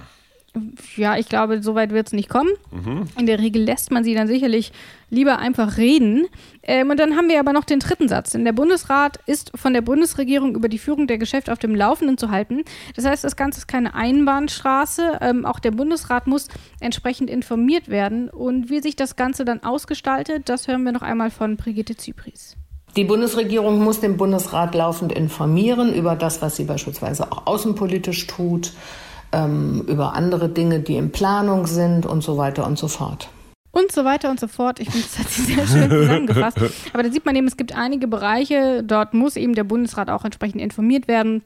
Ja, 0.96 1.16
ich 1.16 1.28
glaube, 1.28 1.62
so 1.62 1.74
weit 1.74 1.92
wird 1.92 2.08
es 2.08 2.12
nicht 2.12 2.28
kommen. 2.28 2.50
Mhm. 2.70 3.04
In 3.18 3.26
der 3.26 3.38
Regel 3.38 3.62
lässt 3.62 3.90
man 3.90 4.04
sie 4.04 4.14
dann 4.14 4.26
sicherlich 4.26 4.72
lieber 5.08 5.38
einfach 5.38 5.78
reden. 5.78 6.26
Ähm, 6.62 6.90
und 6.90 7.00
dann 7.00 7.16
haben 7.16 7.28
wir 7.28 7.40
aber 7.40 7.52
noch 7.52 7.64
den 7.64 7.78
dritten 7.78 8.08
Satz. 8.08 8.30
Denn 8.30 8.44
der 8.44 8.52
Bundesrat 8.52 9.18
ist 9.26 9.52
von 9.54 9.72
der 9.72 9.80
Bundesregierung 9.80 10.54
über 10.54 10.68
die 10.68 10.78
Führung 10.78 11.06
der 11.06 11.18
Geschäfte 11.18 11.52
auf 11.52 11.58
dem 11.58 11.74
Laufenden 11.74 12.18
zu 12.18 12.30
halten. 12.30 12.64
Das 12.96 13.06
heißt, 13.06 13.24
das 13.24 13.36
Ganze 13.36 13.60
ist 13.60 13.66
keine 13.66 13.94
Einbahnstraße. 13.94 15.18
Ähm, 15.22 15.46
auch 15.46 15.58
der 15.58 15.70
Bundesrat 15.70 16.26
muss 16.26 16.48
entsprechend 16.80 17.30
informiert 17.30 17.88
werden. 17.88 18.28
Und 18.28 18.68
wie 18.68 18.80
sich 18.80 18.94
das 18.94 19.16
Ganze 19.16 19.46
dann 19.46 19.62
ausgestaltet, 19.62 20.48
das 20.50 20.68
hören 20.68 20.84
wir 20.84 20.92
noch 20.92 21.02
einmal 21.02 21.30
von 21.30 21.56
Brigitte 21.56 21.96
Zypries. 21.96 22.56
Die 22.94 23.04
Bundesregierung 23.04 23.82
muss 23.82 24.00
den 24.00 24.18
Bundesrat 24.18 24.74
laufend 24.74 25.12
informieren 25.12 25.94
über 25.94 26.14
das, 26.14 26.42
was 26.42 26.56
sie 26.56 26.64
beispielsweise 26.64 27.32
auch 27.32 27.46
außenpolitisch 27.46 28.26
tut, 28.26 28.72
ähm, 29.32 29.84
über 29.88 30.14
andere 30.14 30.48
Dinge, 30.48 30.80
die 30.80 30.96
in 30.96 31.10
Planung 31.10 31.66
sind 31.66 32.06
und 32.06 32.22
so 32.22 32.36
weiter 32.36 32.66
und 32.66 32.78
so 32.78 32.88
fort. 32.88 33.28
und 33.72 33.90
so 33.90 34.04
weiter 34.04 34.30
und 34.30 34.38
so 34.38 34.48
fort. 34.48 34.80
Ich 34.80 34.90
finde, 34.90 35.06
das 35.06 35.18
hat 35.18 35.28
sie 35.30 35.42
sehr 35.42 35.66
schön 35.66 35.90
zusammengefasst. 35.90 36.58
Aber 36.92 37.02
da 37.02 37.10
sieht 37.10 37.24
man 37.24 37.34
eben, 37.36 37.46
es 37.46 37.56
gibt 37.56 37.74
einige 37.74 38.06
Bereiche, 38.06 38.82
dort 38.84 39.14
muss 39.14 39.36
eben 39.36 39.54
der 39.54 39.64
Bundesrat 39.64 40.10
auch 40.10 40.24
entsprechend 40.24 40.60
informiert 40.60 41.08
werden. 41.08 41.42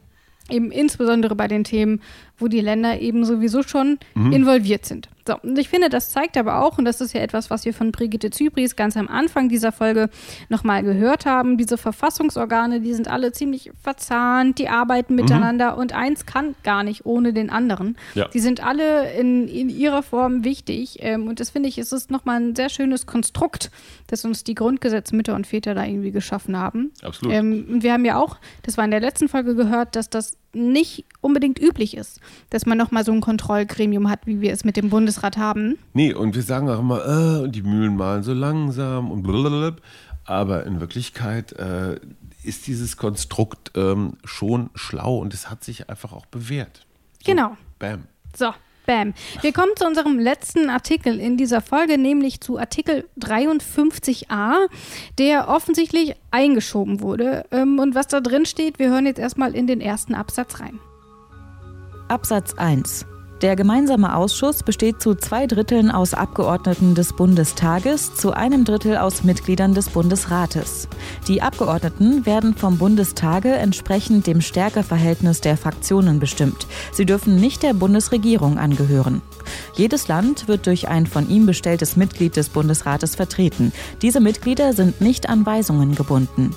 Eben 0.51 0.71
insbesondere 0.71 1.35
bei 1.35 1.49
den 1.49 1.65
Themen, 1.65 2.01
wo 2.39 2.49
die 2.49 2.61
Länder 2.61 3.01
eben 3.01 3.25
sowieso 3.25 3.63
schon 3.63 3.99
involviert 4.33 4.87
sind. 4.87 5.09
So, 5.27 5.37
und 5.43 5.59
ich 5.59 5.69
finde, 5.69 5.89
das 5.89 6.11
zeigt 6.11 6.37
aber 6.37 6.63
auch, 6.63 6.79
und 6.79 6.85
das 6.85 7.01
ist 7.01 7.13
ja 7.13 7.21
etwas, 7.21 7.51
was 7.51 7.65
wir 7.65 7.75
von 7.75 7.91
Brigitte 7.91 8.31
Zypries 8.31 8.77
ganz 8.77 8.97
am 8.97 9.09
Anfang 9.09 9.49
dieser 9.49 9.73
Folge 9.73 10.09
nochmal 10.49 10.83
gehört 10.83 11.27
haben, 11.27 11.59
diese 11.59 11.79
Verfassungsorgane, 11.79 12.81
die 12.81 12.95
sind 12.95 13.09
alle 13.09 13.33
ziemlich 13.33 13.71
verzahnt, 13.83 14.59
die 14.59 14.69
arbeiten 14.69 15.15
mhm. 15.15 15.23
miteinander 15.23 15.73
mhm. 15.73 15.81
und 15.81 15.93
eins 15.93 16.27
kann 16.27 16.55
gar 16.63 16.85
nicht 16.85 17.07
ohne 17.07 17.33
den 17.33 17.51
anderen. 17.51 17.97
Ja. 18.15 18.29
Die 18.29 18.41
sind 18.41 18.65
alle 18.65 19.13
in, 19.15 19.49
in 19.49 19.69
ihrer 19.69 20.03
Form 20.03 20.45
wichtig 20.45 20.99
ähm, 21.01 21.27
und 21.27 21.41
das 21.41 21.51
finde 21.51 21.69
ich, 21.69 21.79
es 21.79 21.93
ist 21.93 22.11
nochmal 22.11 22.41
ein 22.41 22.55
sehr 22.55 22.69
schönes 22.69 23.07
Konstrukt, 23.07 23.71
das 24.07 24.25
uns 24.25 24.45
die 24.45 24.55
Grundgesetzmütter 24.55 25.35
und 25.35 25.47
Väter 25.47 25.75
da 25.75 25.85
irgendwie 25.85 26.13
geschaffen 26.13 26.57
haben. 26.57 26.93
Absolut. 27.03 27.35
Ähm, 27.35 27.67
und 27.69 27.83
wir 27.83 27.93
haben 27.93 28.05
ja 28.05 28.17
auch, 28.17 28.37
das 28.63 28.77
war 28.77 28.85
in 28.85 28.93
der 28.93 29.01
letzten 29.01 29.29
Folge 29.29 29.57
gehört, 29.57 29.97
dass 29.97 30.09
das 30.09 30.37
nicht 30.57 31.05
unbedingt 31.21 31.61
üblich 31.61 31.97
ist, 31.97 32.21
dass 32.51 32.67
man 32.67 32.79
nochmal 32.79 33.05
so 33.05 33.13
ein 33.13 33.21
Kontrollgremium 33.21 34.09
hat, 34.11 34.27
wie 34.27 34.41
wir 34.41 34.53
es 34.53 34.65
mit 34.65 34.77
dem 34.77 34.91
Bundesrat 34.91 35.37
haben. 35.37 35.79
Nee, 35.93 36.15
und 36.15 36.35
wir 36.35 36.43
sagen 36.43 36.69
auch 36.69 36.81
immer, 36.81 37.45
äh, 37.45 37.49
die 37.49 37.63
Mühlen 37.63 37.97
malen 37.97 38.23
so 38.23 38.33
langsam 38.33 39.11
und 39.11 39.23
blablabla. 39.23 39.77
Aber 40.25 40.67
in 40.67 40.81
Wirklichkeit 40.81 41.53
äh, 41.53 42.01
ist 42.43 42.67
dieses 42.67 42.97
Konstrukt 42.97 43.73
ähm, 43.77 44.15
schon 44.25 44.71
schlau 44.75 45.19
und 45.19 45.35
es 45.35 45.51
hat 45.51 45.63
sich 45.63 45.89
einfach 45.89 46.13
auch 46.13 46.27
bewährt. 46.27 46.87
So, 47.25 47.33
genau. 47.33 47.57
Bam. 47.79 48.05
So, 48.37 48.53
Bam. 48.87 49.15
Wir 49.43 49.53
kommen 49.53 49.73
zu 49.77 49.87
unserem 49.87 50.19
letzten 50.19 50.71
Artikel 50.71 51.21
in 51.21 51.37
dieser 51.37 51.61
Folge, 51.61 51.99
nämlich 51.99 52.41
zu 52.41 52.59
Artikel 52.59 53.09
53a, 53.21 54.69
der 55.19 55.49
offensichtlich 55.49 56.15
eingeschoben 56.31 57.01
wurde. 57.01 57.45
Ähm, 57.51 57.79
und 57.79 57.95
was 57.95 58.07
da 58.07 58.21
drin 58.21 58.47
steht, 58.47 58.79
wir 58.79 58.89
hören 58.89 59.07
jetzt 59.07 59.19
erstmal 59.19 59.55
in 59.55 59.67
den 59.67 59.81
ersten 59.81 60.15
Absatz 60.15 60.61
rein. 60.61 60.79
Absatz 62.09 62.55
1. 62.55 63.07
Der 63.43 63.55
gemeinsame 63.55 64.17
Ausschuss 64.17 64.63
besteht 64.63 65.03
zu 65.03 65.15
zwei 65.15 65.47
Dritteln 65.47 65.91
aus 65.91 66.15
Abgeordneten 66.15 66.95
des 66.95 67.13
Bundestages, 67.13 68.15
zu 68.15 68.33
einem 68.33 68.65
Drittel 68.65 68.97
aus 68.97 69.25
Mitgliedern 69.25 69.75
des 69.75 69.91
Bundesrates. 69.91 70.89
Die 71.29 71.43
Abgeordneten 71.43 72.25
werden 72.25 72.55
vom 72.55 72.79
Bundestage 72.79 73.53
entsprechend 73.53 74.27
dem 74.27 74.41
Stärkeverhältnis 74.41 75.43
der 75.43 75.59
Fraktionen 75.59 76.19
bestimmt. 76.19 76.67
Sie 76.93 77.05
dürfen 77.05 77.37
nicht 77.37 77.63
der 77.63 77.75
Bundesregierung 77.75 78.57
angehören. 78.57 79.21
Jedes 79.75 80.09
Land 80.09 80.49
wird 80.49 80.67
durch 80.67 80.89
ein 80.89 81.07
von 81.07 81.29
ihm 81.29 81.45
bestelltes 81.45 81.95
Mitglied 81.95 82.37
des 82.37 82.49
Bundesrates 82.49 83.17
vertreten. 83.17 83.71
Diese 84.01 84.21
Mitglieder 84.21 84.73
sind 84.73 85.03
nicht 85.03 85.29
an 85.29 85.45
Weisungen 85.45 85.95
gebunden. 85.95 86.55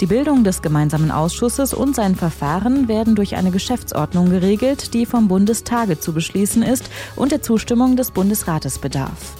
Die 0.00 0.06
Bildung 0.06 0.44
des 0.44 0.62
gemeinsamen 0.62 1.10
Ausschusses 1.10 1.74
und 1.74 1.94
sein 1.94 2.16
Verfahren 2.16 2.88
werden 2.88 3.14
durch 3.16 3.36
eine 3.36 3.50
Geschäftsordnung 3.50 4.30
geregelt, 4.30 4.94
die 4.94 5.04
vom 5.04 5.28
Bundestage 5.28 6.00
zu 6.00 6.14
beschließen 6.14 6.62
ist 6.62 6.90
und 7.16 7.32
der 7.32 7.42
Zustimmung 7.42 7.96
des 7.96 8.10
Bundesrates 8.10 8.78
bedarf. 8.78 9.34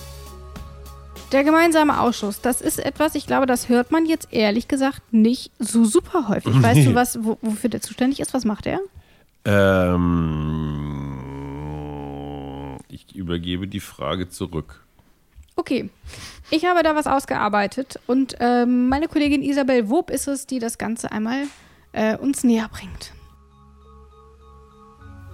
Der 1.33 1.45
gemeinsame 1.45 1.99
Ausschuss, 1.99 2.43
das 2.43 2.61
ist 2.61 2.79
etwas, 2.79 3.15
ich 3.15 3.27
glaube, 3.27 3.47
das 3.47 3.71
hört 3.71 3.91
man 3.91 4.05
jetzt 4.05 4.29
ehrlich 4.33 4.69
gesagt 4.69 5.01
nicht 5.13 5.51
so 5.59 5.87
super 5.87 6.29
häufig. 6.29 6.55
Nee. 6.55 6.63
Weißt 6.63 6.87
du, 6.87 6.95
was, 6.95 7.19
wofür 7.23 7.71
der 7.71 7.81
zuständig 7.81 8.21
ist? 8.21 8.35
Was 8.35 8.45
macht 8.45 8.67
er? 8.67 8.81
Ähm, 9.47 9.97
ich 12.89 13.17
übergebe 13.17 13.67
die 13.67 13.81
Frage 13.81 14.29
zurück. 14.29 14.83
Okay, 15.57 15.89
ich 16.51 16.65
habe 16.65 16.83
da 16.83 16.95
was 16.95 17.07
ausgearbeitet 17.07 17.99
und 18.07 18.37
ähm, 18.41 18.89
meine 18.89 19.09
Kollegin 19.09 19.43
Isabel 19.43 19.89
Wob 19.89 20.11
ist 20.11 20.29
es, 20.29 20.47
die 20.47 20.59
das 20.59 20.79
Ganze 20.79 21.13
einmal 21.13 21.45
äh, 21.93 22.17
uns 22.17 22.45
näher 22.45 22.69
bringt. 22.71 23.13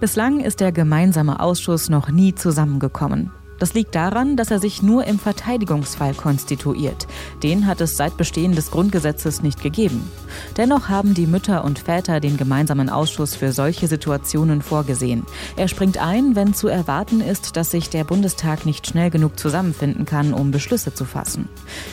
Bislang 0.01 0.41
ist 0.41 0.61
der 0.61 0.73
gemeinsame 0.73 1.41
Ausschuss 1.41 1.89
noch 1.89 2.11
nie 2.11 2.35
zusammengekommen. 2.35 3.33
Das 3.59 3.75
liegt 3.75 3.95
daran, 3.95 4.37
dass 4.37 4.51
er 4.51 4.59
sich 4.59 4.83
nur 4.83 5.05
im 5.05 5.19
Verteidigungsfall 5.19 6.15
konstituiert. 6.15 7.07
Den 7.43 7.67
hat 7.67 7.81
es 7.81 7.97
seit 7.97 8.17
Bestehen 8.17 8.55
des 8.55 8.71
Grundgesetzes 8.71 9.43
nicht 9.43 9.63
gegeben. 9.63 10.11
Dennoch 10.57 10.89
haben 10.89 11.15
die 11.15 11.27
Mütter 11.27 11.65
und 11.65 11.79
Väter 11.79 12.21
den 12.21 12.37
gemeinsamen 12.37 12.91
Ausschuss 12.91 13.35
für 13.35 13.53
solche 13.53 13.87
Situationen 13.87 14.63
vorgesehen. 14.63 15.25
Er 15.57 15.69
springt 15.69 15.99
ein, 15.99 16.37
wenn 16.37 16.55
zu 16.55 16.69
erwarten 16.69 17.21
ist, 17.21 17.57
dass 17.57 17.71
sich 17.71 17.89
der 17.89 18.05
Bundestag 18.05 18.67
nicht 18.67 18.87
schnell 18.87 19.11
genug 19.11 19.39
zusammenfinden 19.39 20.05
kann, 20.05 20.35
um 20.35 20.51
Beschlüsse 20.51 20.93
zu 20.93 21.05
fassen. 21.05 21.49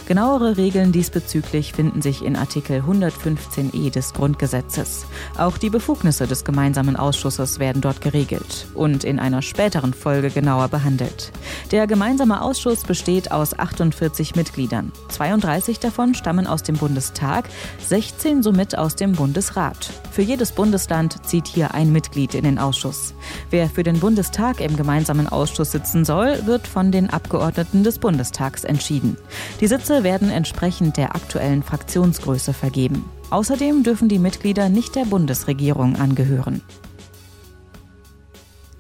Genauere 0.08 0.58
Regeln 0.58 0.92
diesbezüglich 0.92 1.74
finden 1.74 2.02
sich 2.02 2.24
in 2.24 2.36
Artikel 2.36 2.82
115e 2.82 3.92
des 3.92 4.14
Grundgesetzes. 4.14 5.06
Auch 5.38 5.58
die 5.58 5.70
Befugnisse 5.70 6.28
des 6.28 6.44
gemeinsamen 6.44 6.96
Ausschusses 6.96 7.60
werden 7.60 7.82
dort 7.82 8.02
geregelt 8.02 8.68
und 8.74 9.04
in 9.04 9.20
einer 9.20 9.42
späteren 9.42 9.94
Folge 9.94 10.30
genauer 10.30 10.68
behandelt. 10.68 11.32
Der 11.72 11.88
gemeinsame 11.88 12.42
Ausschuss 12.42 12.84
besteht 12.84 13.32
aus 13.32 13.58
48 13.58 14.36
Mitgliedern. 14.36 14.92
32 15.10 15.80
davon 15.80 16.14
stammen 16.14 16.48
aus 16.48 16.64
dem 16.64 16.76
Bundestag, 16.76 17.50
16 17.88 18.44
somit 18.44 18.78
aus 18.78 18.96
dem 18.96 19.14
Bundesrat. 19.14 19.90
Für 20.12 20.22
jedes 20.22 20.52
Bundesland 20.52 21.26
zieht 21.26 21.48
hier 21.48 21.74
ein 21.74 21.92
Mitglied 21.92 22.36
in 22.36 22.44
den 22.44 22.60
Ausschuss. 22.60 23.14
Wer 23.50 23.70
für 23.70 23.84
den 23.84 24.00
Bundestag 24.00 24.62
im 24.62 24.78
gemeinsamen 24.78 25.28
Ausschuss 25.28 25.72
sitzen 25.72 26.06
soll, 26.06 26.46
wird 26.46 26.68
von 26.68 26.92
den 26.92 27.10
Abgeordneten 27.10 27.84
des 27.84 28.00
Bundestags 28.00 28.64
entschieden. 28.64 29.18
Die 29.60 29.68
Sitze 29.68 30.04
werden 30.04 30.30
entsprechend 30.30 30.98
der 30.98 31.16
aktuellen 31.16 31.64
Fraktionsgröße 31.64 32.54
vergeben. 32.54 33.06
Außerdem 33.30 33.84
dürfen 33.84 34.10
die 34.10 34.20
Mitglieder 34.20 34.70
nicht 34.70 34.96
der 34.96 35.06
Bundesregierung 35.06 35.96
angehören. 35.96 36.62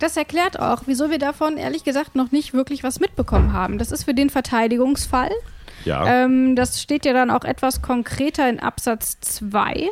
Das 0.03 0.17
erklärt 0.17 0.59
auch, 0.59 0.81
wieso 0.85 1.11
wir 1.11 1.17
davon 1.17 1.55
ehrlich 1.55 1.85
gesagt 1.85 2.15
noch 2.15 2.33
nicht 2.33 2.53
wirklich 2.53 2.83
was 2.83 2.99
mitbekommen 2.99 3.53
haben. 3.53 3.77
Das 3.77 3.89
ist 3.89 4.03
für 4.03 4.13
den 4.13 4.29
Verteidigungsfall. 4.29 5.31
Ja. 5.85 6.25
Ähm, 6.25 6.57
das 6.57 6.81
steht 6.81 7.05
ja 7.05 7.13
dann 7.13 7.31
auch 7.31 7.45
etwas 7.45 7.81
konkreter 7.81 8.49
in 8.49 8.59
Absatz 8.59 9.21
2. 9.21 9.89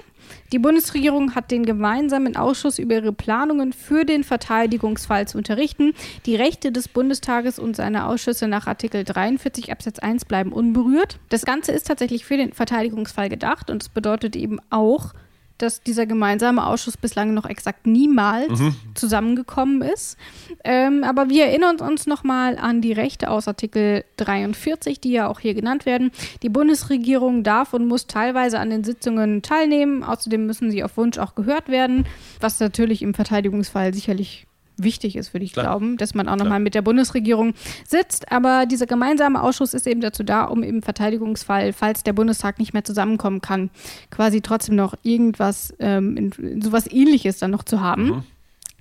Die 0.52 0.60
Bundesregierung 0.60 1.34
hat 1.34 1.50
den 1.50 1.66
gemeinsamen 1.66 2.36
Ausschuss 2.36 2.78
über 2.78 2.96
ihre 2.96 3.14
Planungen 3.14 3.72
für 3.72 4.04
den 4.04 4.26
Verteidigungsfall 4.26 5.30
zu 5.30 5.38
unterrichten. 5.38 5.94
Die 6.26 6.36
Rechte 6.36 6.74
des 6.74 6.90
Bundestages 6.90 7.58
und 7.58 7.78
seiner 7.78 8.10
Ausschüsse 8.10 8.50
nach 8.50 8.68
Artikel 8.68 9.06
43 9.06 9.72
Absatz 9.72 10.00
1 10.00 10.26
bleiben 10.26 10.52
unberührt. 10.52 11.20
Das 11.30 11.46
Ganze 11.46 11.72
ist 11.72 11.88
tatsächlich 11.88 12.26
für 12.26 12.36
den 12.36 12.52
Verteidigungsfall 12.52 13.30
gedacht 13.30 13.70
und 13.70 13.82
es 13.82 13.88
bedeutet 13.88 14.36
eben 14.36 14.60
auch, 14.72 15.14
dass 15.62 15.82
dieser 15.82 16.06
gemeinsame 16.06 16.66
Ausschuss 16.66 16.98
bislang 16.98 17.34
noch 17.34 17.46
exakt 17.46 17.88
niemals 17.88 18.60
mhm. 18.60 18.76
zusammengekommen 18.96 19.82
ist. 19.82 20.18
Ähm, 20.64 21.04
aber 21.04 21.30
wir 21.30 21.46
erinnern 21.46 21.80
uns 21.80 22.08
nochmal 22.08 22.58
an 22.58 22.82
die 22.82 22.94
Rechte 22.94 23.30
aus 23.30 23.48
Artikel 23.48 24.04
43, 24.18 25.00
die 25.00 25.12
ja 25.12 25.28
auch 25.28 25.40
hier 25.40 25.54
genannt 25.54 25.86
werden. 25.86 26.12
Die 26.42 26.50
Bundesregierung 26.50 27.44
darf 27.44 27.74
und 27.74 27.88
muss 27.88 28.08
teilweise 28.08 28.60
an 28.60 28.70
den 28.70 28.84
Sitzungen 28.84 29.42
teilnehmen. 29.42 30.04
Außerdem 30.04 30.46
müssen 30.46 30.72
sie 30.72 30.84
auf 30.84 30.98
Wunsch 30.98 31.18
auch 31.18 31.36
gehört 31.36 31.70
werden, 31.70 32.06
was 32.40 32.60
natürlich 32.60 33.02
im 33.02 33.14
Verteidigungsfall 33.14 33.94
sicherlich 33.94 34.48
wichtig 34.84 35.16
ist, 35.16 35.34
würde 35.34 35.46
ich 35.46 35.54
Klar. 35.54 35.66
glauben, 35.66 35.98
dass 35.98 36.14
man 36.14 36.28
auch 36.28 36.36
nochmal 36.36 36.60
mit 36.60 36.76
der 36.76 36.82
Bundesregierung 36.82 37.54
sitzt. 37.88 38.32
Aber 38.32 38.66
dieser 38.66 38.86
gemeinsame 38.86 39.42
Ausschuss 39.42 39.74
ist 39.74 39.88
eben 39.88 40.02
dazu 40.02 40.24
da, 40.24 40.46
um 40.46 40.64
im 40.64 40.82
Verteidigungsfall, 40.82 41.74
falls 41.74 42.04
der 42.04 42.14
Bundestag 42.14 42.60
nicht 42.60 42.74
mehr 42.74 42.84
zusammenkommen 42.84 43.42
kann, 43.42 43.70
quasi 44.10 44.42
trotzdem 44.42 44.76
noch 44.76 44.96
irgendwas, 45.04 45.74
ähm, 45.80 46.32
sowas 46.62 46.92
ähnliches 46.92 47.40
dann 47.40 47.52
noch 47.52 47.64
zu 47.64 47.82
haben. 47.82 48.04
Mhm. 48.06 48.24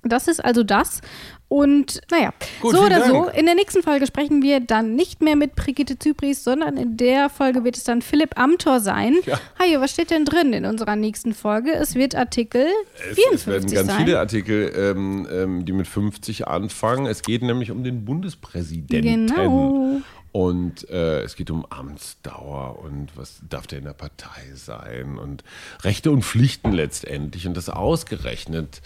Das 0.03 0.27
ist 0.27 0.43
also 0.43 0.63
das. 0.63 1.01
Und 1.47 2.01
naja, 2.09 2.31
Gut, 2.61 2.75
so 2.75 2.81
oder 2.81 2.99
Dank. 2.99 3.11
so, 3.11 3.27
in 3.27 3.45
der 3.45 3.55
nächsten 3.55 3.83
Folge 3.83 4.07
sprechen 4.07 4.41
wir 4.41 4.61
dann 4.61 4.95
nicht 4.95 5.21
mehr 5.21 5.35
mit 5.35 5.55
Brigitte 5.55 5.99
Zypris, 5.99 6.43
sondern 6.43 6.77
in 6.77 6.95
der 6.95 7.29
Folge 7.29 7.63
wird 7.63 7.75
es 7.75 7.83
dann 7.83 8.01
Philipp 8.01 8.39
Amthor 8.39 8.79
sein. 8.79 9.17
Ja. 9.25 9.39
Hajo, 9.59 9.81
was 9.81 9.91
steht 9.91 10.11
denn 10.11 10.23
drin 10.25 10.53
in 10.53 10.65
unserer 10.65 10.95
nächsten 10.95 11.33
Folge? 11.33 11.73
Es 11.73 11.93
wird 11.95 12.15
Artikel 12.15 12.67
es, 13.09 13.15
54 13.15 13.35
Es 13.35 13.47
werden 13.47 13.71
ganz 13.73 13.87
sein. 13.89 14.05
viele 14.05 14.19
Artikel, 14.19 14.71
ähm, 14.75 15.27
ähm, 15.29 15.65
die 15.65 15.73
mit 15.73 15.87
50 15.87 16.47
anfangen. 16.47 17.05
Es 17.05 17.21
geht 17.21 17.41
nämlich 17.41 17.69
um 17.69 17.83
den 17.83 18.05
Bundespräsidenten. 18.05 19.27
Genau. 19.27 20.01
Und 20.31 20.89
äh, 20.89 21.23
es 21.23 21.35
geht 21.35 21.51
um 21.51 21.65
Amtsdauer 21.69 22.79
und 22.81 23.09
was 23.15 23.41
darf 23.49 23.67
der 23.67 23.79
in 23.79 23.83
der 23.83 23.93
Partei 23.93 24.53
sein 24.55 25.17
und 25.17 25.43
Rechte 25.81 26.09
und 26.09 26.23
Pflichten 26.23 26.71
letztendlich. 26.71 27.47
Und 27.47 27.57
das 27.57 27.67
ausgerechnet 27.67 28.81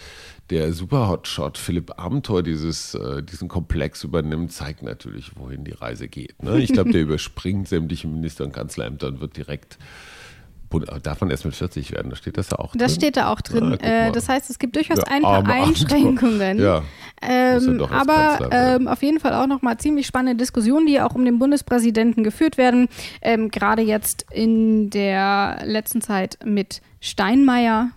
der 0.50 0.74
Super-Hotshot 0.74 1.58
Philipp 1.58 2.00
Amthor 2.00 2.44
dieses, 2.44 2.94
äh, 2.94 3.24
diesen 3.24 3.48
Komplex 3.48 4.04
übernimmt, 4.04 4.52
zeigt 4.52 4.84
natürlich, 4.84 5.32
wohin 5.36 5.64
die 5.64 5.72
Reise 5.74 6.08
geht. 6.08 6.44
Ne? 6.44 6.60
Ich 6.60 6.72
glaube, 6.72 6.92
der 6.92 7.02
überspringt 7.04 7.68
sämtliche 7.68 8.08
Minister- 8.08 8.44
und 8.44 8.54
Kanzlerämter 8.54 9.08
und 9.08 9.22
wird 9.22 9.38
direkt 9.38 9.78
Darf 11.04 11.22
man 11.22 11.30
erst 11.30 11.46
mit 11.46 11.56
40 11.56 11.92
werden? 11.92 12.10
Da 12.10 12.16
steht 12.16 12.38
das 12.38 12.50
ja 12.50 12.60
auch 12.60 12.72
drin. 12.72 12.80
Das 12.80 12.96
steht 12.96 13.18
da 13.18 13.32
auch 13.32 13.42
drin. 13.42 13.78
Ja, 13.82 14.08
äh, 14.08 14.12
das 14.12 14.28
heißt, 14.28 14.50
es 14.50 14.60
gibt 14.60 14.76
durchaus 14.76 14.98
ja, 14.98 15.04
ein 15.06 15.22
paar 15.22 15.46
Einschränkungen. 15.46 16.60
Ja. 16.66 16.84
Ähm, 17.22 17.82
aber 17.82 18.50
ähm, 18.52 18.88
auf 18.88 19.02
jeden 19.02 19.20
Fall 19.20 19.34
auch 19.34 19.48
nochmal 19.48 19.78
ziemlich 19.78 20.06
spannende 20.06 20.38
Diskussionen, 20.38 20.86
die 20.86 21.00
auch 21.00 21.16
um 21.16 21.24
den 21.24 21.40
Bundespräsidenten 21.40 22.24
geführt 22.24 22.58
werden. 22.58 22.90
Ähm, 23.22 23.50
Gerade 23.50 23.82
jetzt 23.82 24.26
in 24.32 24.90
der 24.90 25.60
letzten 25.64 26.02
Zeit 26.02 26.40
mit 26.44 26.82
Steinmeier. 27.02 27.90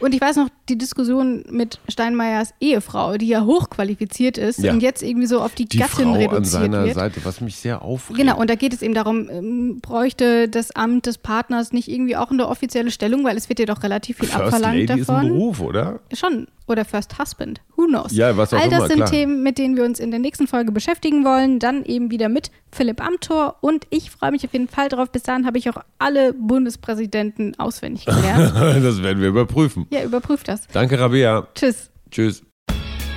Und 0.00 0.14
ich 0.14 0.20
weiß 0.20 0.36
noch, 0.36 0.48
die 0.68 0.78
Diskussion 0.78 1.44
mit 1.50 1.80
Steinmeiers 1.88 2.54
Ehefrau, 2.60 3.16
die 3.16 3.26
ja 3.28 3.44
hochqualifiziert 3.44 4.38
ist 4.38 4.60
Ja. 4.60 4.72
und 4.72 4.80
jetzt 4.80 5.02
irgendwie 5.02 5.26
so 5.26 5.40
auf 5.40 5.54
die, 5.54 5.64
Die 5.66 5.78
Gattin 5.78 6.04
Frau 6.04 6.12
an 6.12 6.16
reduziert 6.18 6.46
seiner 6.46 6.84
wird. 6.84 6.94
Seite, 6.94 7.20
was 7.24 7.40
mich 7.40 7.56
sehr 7.56 7.82
aufregt. 7.82 8.18
Genau, 8.18 8.38
und 8.38 8.48
da 8.48 8.54
geht 8.54 8.72
es 8.72 8.82
eben 8.82 8.94
darum, 8.94 9.28
ähm, 9.28 9.78
bräuchte 9.82 10.48
das 10.48 10.70
Amt 10.74 11.06
des 11.06 11.18
Partners 11.18 11.72
nicht 11.72 11.88
irgendwie 11.88 12.16
auch 12.16 12.30
eine 12.30 12.48
offizielle 12.48 12.90
Stellung, 12.92 13.24
weil 13.24 13.36
es 13.36 13.48
wird 13.48 13.58
ja 13.58 13.66
doch 13.66 13.82
relativ 13.82 14.18
viel 14.18 14.28
First 14.28 14.40
abverlangt 14.40 14.88
Lady 14.88 15.00
ist 15.00 15.10
ein 15.10 15.14
davon. 15.16 15.28
Beruf, 15.28 15.60
oder? 15.60 16.00
Schon. 16.12 16.46
Oder 16.68 16.84
First 16.84 17.16
Husband. 17.20 17.60
Who 17.76 17.86
knows? 17.86 18.10
Ja, 18.12 18.36
was 18.36 18.52
auch 18.52 18.58
All 18.60 18.68
das 18.68 18.78
immer, 18.78 18.88
sind 18.88 18.96
klar. 18.96 19.10
Themen, 19.10 19.42
mit 19.44 19.56
denen 19.56 19.76
wir 19.76 19.84
uns 19.84 20.00
in 20.00 20.10
der 20.10 20.18
nächsten 20.18 20.48
Folge 20.48 20.72
beschäftigen 20.72 21.24
wollen. 21.24 21.60
Dann 21.60 21.84
eben 21.84 22.10
wieder 22.10 22.28
mit 22.28 22.50
Philipp 22.72 23.00
Amthor. 23.00 23.56
Und 23.60 23.86
ich 23.90 24.10
freue 24.10 24.32
mich 24.32 24.44
auf 24.44 24.52
jeden 24.52 24.66
Fall 24.66 24.88
drauf. 24.88 25.10
Bis 25.12 25.22
dahin 25.22 25.46
habe 25.46 25.58
ich 25.58 25.70
auch 25.70 25.76
alle 26.00 26.32
Bundespräsidenten 26.32 27.56
auswendig 27.58 28.04
gelernt. 28.06 28.52
das 28.80 29.02
werden 29.02 29.20
wir 29.20 29.28
überprüfen. 29.28 29.86
ja, 29.90 30.02
überprüft 30.02 30.48
das. 30.48 30.66
Danke, 30.72 30.98
Rabea. 30.98 31.46
Tschüss. 31.54 31.90
Tschüss. 32.10 32.42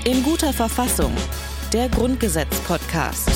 In 0.06 0.24
guter 0.24 0.54
Verfassung. 0.54 1.14
Der 1.74 1.88
Grundgesetz-Podcast. 1.90 3.30